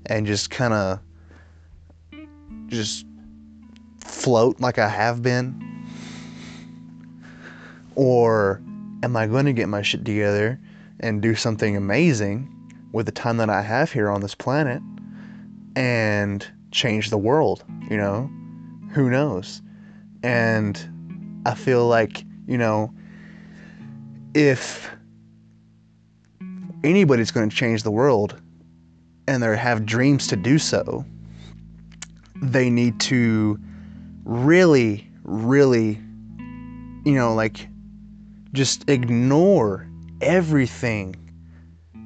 and 0.07 0.27
just 0.27 0.51
kind 0.51 0.73
of 0.73 1.01
just 2.69 3.07
float 3.99 4.61
like 4.61 4.79
I 4.79 4.89
have 4.89 5.23
been? 5.23 5.67
Or 7.95 8.63
am 9.03 9.17
I 9.17 9.27
going 9.27 9.47
to 9.47 9.53
get 9.53 9.69
my 9.69 9.83
shit 9.83 10.05
together 10.05 10.61
and 11.01 11.21
do 11.21 11.35
something 11.35 11.77
amazing 11.77 12.49
with 12.93 13.07
the 13.07 13.13
time 13.13 13.37
that 13.39 13.51
I 13.51 13.63
have 13.63 13.93
here 13.93 14.11
on 14.11 14.21
this 14.21 14.35
planet 14.35 14.83
and 15.77 16.47
change 16.71 17.11
the 17.11 17.19
world, 17.19 17.65
you 17.91 17.97
know? 17.97 18.31
Who 18.93 19.11
knows? 19.11 19.63
And 20.23 20.77
I 21.47 21.55
feel 21.55 21.87
like, 21.87 22.25
you 22.47 22.59
know, 22.59 22.93
if 24.35 24.91
anybody's 26.85 27.31
going 27.31 27.49
to 27.49 27.55
change 27.55 27.83
the 27.83 27.91
world 27.91 28.41
and 29.27 29.43
they 29.43 29.57
have 29.57 29.87
dreams 29.87 30.27
to 30.29 30.37
do 30.37 30.59
so, 30.59 31.05
they 32.43 32.71
need 32.71 32.99
to 33.01 33.59
really, 34.25 35.09
really, 35.25 35.99
you 37.05 37.13
know, 37.13 37.35
like 37.35 37.69
just 38.53 38.89
ignore 38.89 39.87
everything 40.21 41.17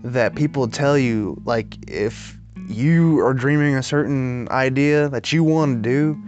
that 0.03 0.35
people 0.35 0.69
tell 0.69 0.99
you. 0.99 1.41
Like, 1.45 1.77
if 1.91 2.39
you 2.69 3.21
are 3.21 3.35
dreaming 3.35 3.77
a 3.77 3.83
certain 3.83 4.49
idea 4.51 5.09
that 5.09 5.33
you 5.33 5.43
want 5.43 5.83
to 5.83 5.89
do 5.89 6.23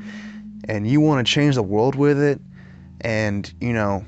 and 0.69 0.87
you 0.89 1.01
want 1.01 1.27
to 1.27 1.33
change 1.33 1.55
the 1.55 1.63
world 1.63 1.95
with 1.95 2.21
it, 2.21 2.41
and 3.01 3.53
you 3.61 3.73
know 3.73 4.05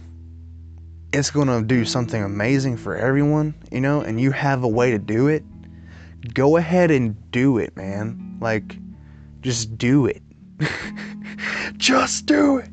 it's 1.12 1.30
going 1.30 1.48
to 1.48 1.62
do 1.62 1.84
something 1.84 2.22
amazing 2.22 2.76
for 2.76 2.96
everyone, 2.96 3.54
you 3.72 3.80
know, 3.80 4.00
and 4.00 4.20
you 4.20 4.30
have 4.30 4.62
a 4.62 4.68
way 4.68 4.90
to 4.90 4.98
do 4.98 5.28
it, 5.28 5.42
go 6.34 6.56
ahead 6.56 6.90
and 6.90 7.16
do 7.30 7.58
it, 7.58 7.74
man. 7.76 8.38
Like, 8.40 8.76
just 9.40 9.78
do 9.78 10.06
it. 10.06 10.22
just 11.76 12.26
do 12.26 12.58
it. 12.58 12.68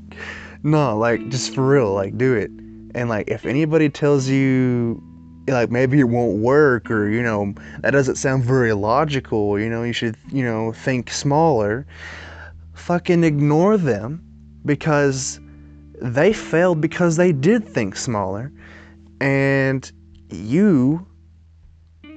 No, 0.64 0.98
like, 0.98 1.30
just 1.30 1.54
for 1.54 1.68
real, 1.68 1.94
like, 1.94 2.18
do 2.18 2.34
it. 2.34 2.50
And, 2.94 3.08
like, 3.08 3.30
if 3.30 3.46
anybody 3.46 3.90
tells 3.90 4.28
you, 4.28 5.02
like, 5.48 5.72
maybe 5.72 6.00
it 6.00 6.06
won't 6.06 6.40
work 6.40 6.92
or, 6.92 7.10
you 7.10 7.22
know, 7.22 7.54
that 7.82 7.92
doesn't 7.92 8.16
sound 8.16 8.44
very 8.44 8.74
logical, 8.74 9.60
you 9.60 9.70
know, 9.70 9.84
you 9.84 9.94
should, 9.94 10.18
you 10.32 10.44
know, 10.44 10.74
think 10.74 11.10
smaller, 11.10 11.86
fucking 12.74 13.24
ignore 13.24 13.78
them 13.78 14.22
because 14.66 15.40
they 16.02 16.34
failed 16.34 16.82
because 16.82 17.18
they 17.18 17.32
did 17.32 17.68
think 17.68 17.96
smaller. 17.96 18.52
And 19.22 19.90
you 20.30 21.06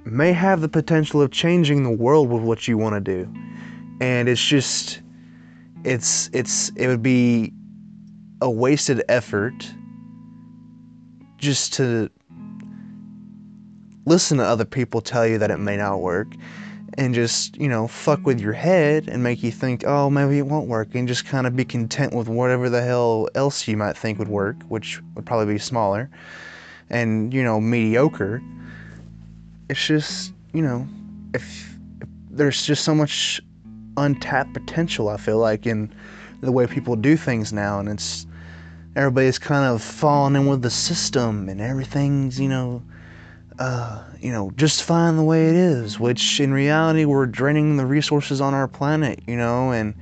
may 0.04 0.32
have 0.32 0.60
the 0.60 0.68
potential 0.68 1.20
of 1.20 1.30
changing 1.30 1.84
the 1.84 1.90
world 1.90 2.28
with 2.28 2.42
what 2.42 2.66
you 2.66 2.78
want 2.78 2.94
to 2.94 3.00
do. 3.00 3.32
And 4.00 4.28
it's 4.28 4.44
just 4.44 5.02
it's 5.84 6.30
it's 6.32 6.70
it 6.70 6.86
would 6.86 7.02
be 7.02 7.52
a 8.40 8.50
wasted 8.50 9.02
effort 9.08 9.72
just 11.38 11.72
to 11.74 12.10
listen 14.06 14.38
to 14.38 14.44
other 14.44 14.64
people 14.64 15.00
tell 15.00 15.26
you 15.26 15.38
that 15.38 15.50
it 15.50 15.58
may 15.58 15.76
not 15.76 16.00
work 16.00 16.28
and 16.98 17.14
just, 17.14 17.56
you 17.56 17.68
know, 17.68 17.86
fuck 17.86 18.26
with 18.26 18.40
your 18.40 18.52
head 18.52 19.08
and 19.08 19.22
make 19.22 19.40
you 19.44 19.52
think, 19.52 19.84
oh, 19.86 20.10
maybe 20.10 20.36
it 20.36 20.46
won't 20.46 20.66
work, 20.66 20.96
and 20.96 21.06
just 21.06 21.24
kind 21.24 21.46
of 21.46 21.54
be 21.54 21.64
content 21.64 22.12
with 22.12 22.28
whatever 22.28 22.68
the 22.68 22.82
hell 22.82 23.28
else 23.36 23.68
you 23.68 23.76
might 23.76 23.96
think 23.96 24.18
would 24.18 24.28
work, 24.28 24.56
which 24.68 25.00
would 25.14 25.24
probably 25.24 25.54
be 25.54 25.60
smaller 25.60 26.10
and, 26.90 27.32
you 27.32 27.44
know, 27.44 27.60
mediocre. 27.60 28.42
It's 29.70 29.86
just, 29.86 30.32
you 30.52 30.60
know, 30.60 30.88
if, 31.34 31.76
if 32.00 32.08
there's 32.32 32.66
just 32.66 32.84
so 32.84 32.96
much 32.96 33.40
untapped 33.96 34.52
potential, 34.52 35.08
I 35.08 35.18
feel 35.18 35.38
like, 35.38 35.66
in 35.66 35.94
the 36.40 36.50
way 36.50 36.66
people 36.66 36.96
do 36.96 37.16
things 37.16 37.52
now, 37.52 37.78
and 37.78 37.88
it's 37.88 38.26
everybody's 38.96 39.38
kind 39.38 39.64
of 39.72 39.80
falling 39.80 40.34
in 40.34 40.46
with 40.46 40.62
the 40.62 40.70
system, 40.70 41.48
and 41.48 41.60
everything's, 41.60 42.40
you 42.40 42.48
know, 42.48 42.82
uh, 43.58 44.02
you 44.20 44.30
know, 44.30 44.50
just 44.56 44.82
fine 44.82 45.16
the 45.16 45.22
way 45.22 45.48
it 45.48 45.54
is, 45.54 45.98
which 45.98 46.40
in 46.40 46.52
reality 46.52 47.04
we're 47.04 47.26
draining 47.26 47.76
the 47.76 47.86
resources 47.86 48.40
on 48.40 48.54
our 48.54 48.68
planet, 48.68 49.20
you 49.26 49.36
know, 49.36 49.72
and 49.72 49.94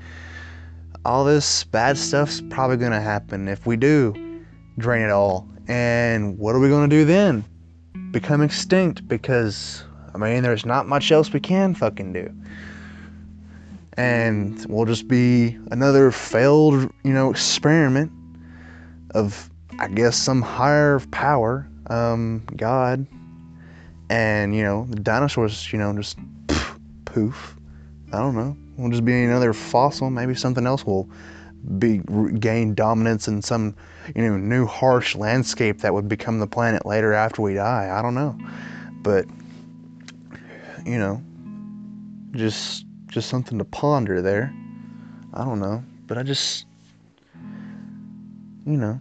all 1.05 1.25
this 1.25 1.65
bad 1.65 1.97
stuff's 1.97 2.43
probably 2.51 2.77
going 2.77 2.93
to 2.93 3.01
happen 3.01 3.49
if 3.49 3.67
we 3.67 3.77
do 3.77 4.43
drain 4.79 5.03
it 5.03 5.11
all. 5.11 5.49
And 5.69 6.39
what 6.39 6.55
are 6.55 6.59
we 6.59 6.69
going 6.69 6.89
to 6.89 6.97
do 6.97 7.05
then? 7.05 7.45
Become 8.13 8.43
extinct 8.43 9.07
because 9.09 9.85
I 10.17 10.19
mean, 10.19 10.43
there's 10.43 10.65
not 10.65 10.89
much 10.89 11.13
else 11.13 11.31
we 11.31 11.41
can 11.41 11.75
fucking 11.75 12.15
do. 12.15 12.33
And 13.99 14.65
we'll 14.67 14.87
just 14.87 15.09
be 15.09 15.59
another 15.71 16.11
failed, 16.11 16.91
you 17.05 17.13
know, 17.13 17.31
experiment 17.31 18.11
of, 19.11 19.51
I 19.79 19.89
guess, 19.89 20.17
some 20.17 20.41
higher 20.41 21.01
power, 21.11 21.69
um, 21.91 22.47
God. 22.57 23.07
And, 24.09 24.55
you 24.55 24.63
know, 24.63 24.87
the 24.89 25.01
dinosaurs, 25.01 25.73
you 25.73 25.79
know, 25.79 25.93
just 25.97 26.19
poof, 26.47 26.79
poof. 27.05 27.57
I 28.13 28.19
don't 28.19 28.37
know. 28.37 28.57
We'll 28.77 28.91
just 28.91 29.05
be 29.05 29.25
another 29.25 29.53
fossil. 29.53 30.11
Maybe 30.11 30.35
something 30.35 30.67
else 30.67 30.85
will 30.85 31.09
be 31.79 31.99
gain 32.39 32.75
dominance 32.75 33.27
in 33.27 33.43
some 33.43 33.75
you 34.15 34.23
know 34.23 34.37
new 34.37 34.67
harsh 34.67 35.17
landscape 35.17 35.81
that 35.81 35.93
would 35.93 36.09
become 36.09 36.39
the 36.39 36.47
planet 36.47 36.87
later 36.87 37.13
after 37.13 37.43
we 37.43 37.55
die. 37.55 37.91
I 37.93 38.03
don't 38.03 38.15
know, 38.15 38.39
but 39.03 39.27
you 40.85 40.99
know, 40.99 41.23
just 42.33 42.87
just 43.09 43.29
something 43.29 43.59
to 43.59 43.65
ponder 43.65 44.23
there. 44.23 44.55
I 45.35 45.45
don't 45.45 45.59
know, 45.59 45.83
but 46.07 46.19
I 46.19 46.23
just 46.23 46.67
you 48.65 48.77
know 48.77 49.01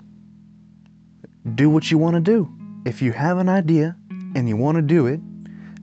do 1.54 1.70
what 1.70 1.92
you 1.92 1.98
want 1.98 2.16
to 2.16 2.22
do. 2.22 2.52
If 2.86 3.02
you 3.02 3.12
have 3.12 3.38
an 3.38 3.50
idea 3.50 3.96
and 4.36 4.50
you 4.50 4.58
want 4.58 4.76
to 4.76 4.82
do 4.82 5.08
it, 5.08 5.22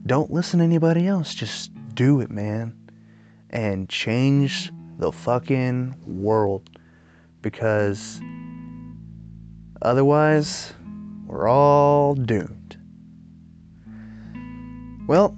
don't 0.05 0.31
listen 0.31 0.59
to 0.59 0.63
anybody 0.63 1.07
else. 1.07 1.33
Just 1.33 1.71
do 1.95 2.21
it, 2.21 2.29
man. 2.29 2.77
And 3.49 3.89
change 3.89 4.71
the 4.99 5.11
fucking 5.11 5.95
world 6.05 6.69
because 7.41 8.21
otherwise 9.81 10.71
we're 11.25 11.47
all 11.47 12.13
doomed. 12.13 12.77
Well, 15.07 15.35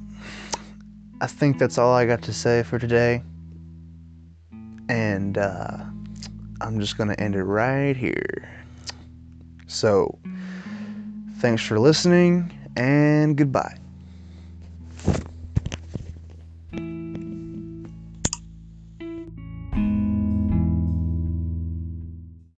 I 1.21 1.27
think 1.27 1.57
that's 1.57 1.77
all 1.77 1.93
I 1.93 2.05
got 2.05 2.21
to 2.23 2.33
say 2.33 2.63
for 2.63 2.77
today. 2.77 3.23
And 4.89 5.37
uh, 5.37 5.77
I'm 6.61 6.79
just 6.79 6.97
going 6.97 7.09
to 7.09 7.19
end 7.19 7.35
it 7.35 7.43
right 7.43 7.95
here. 7.95 8.49
So, 9.67 10.19
thanks 11.39 11.63
for 11.63 11.79
listening 11.79 12.51
and 12.75 13.37
goodbye. 13.37 13.77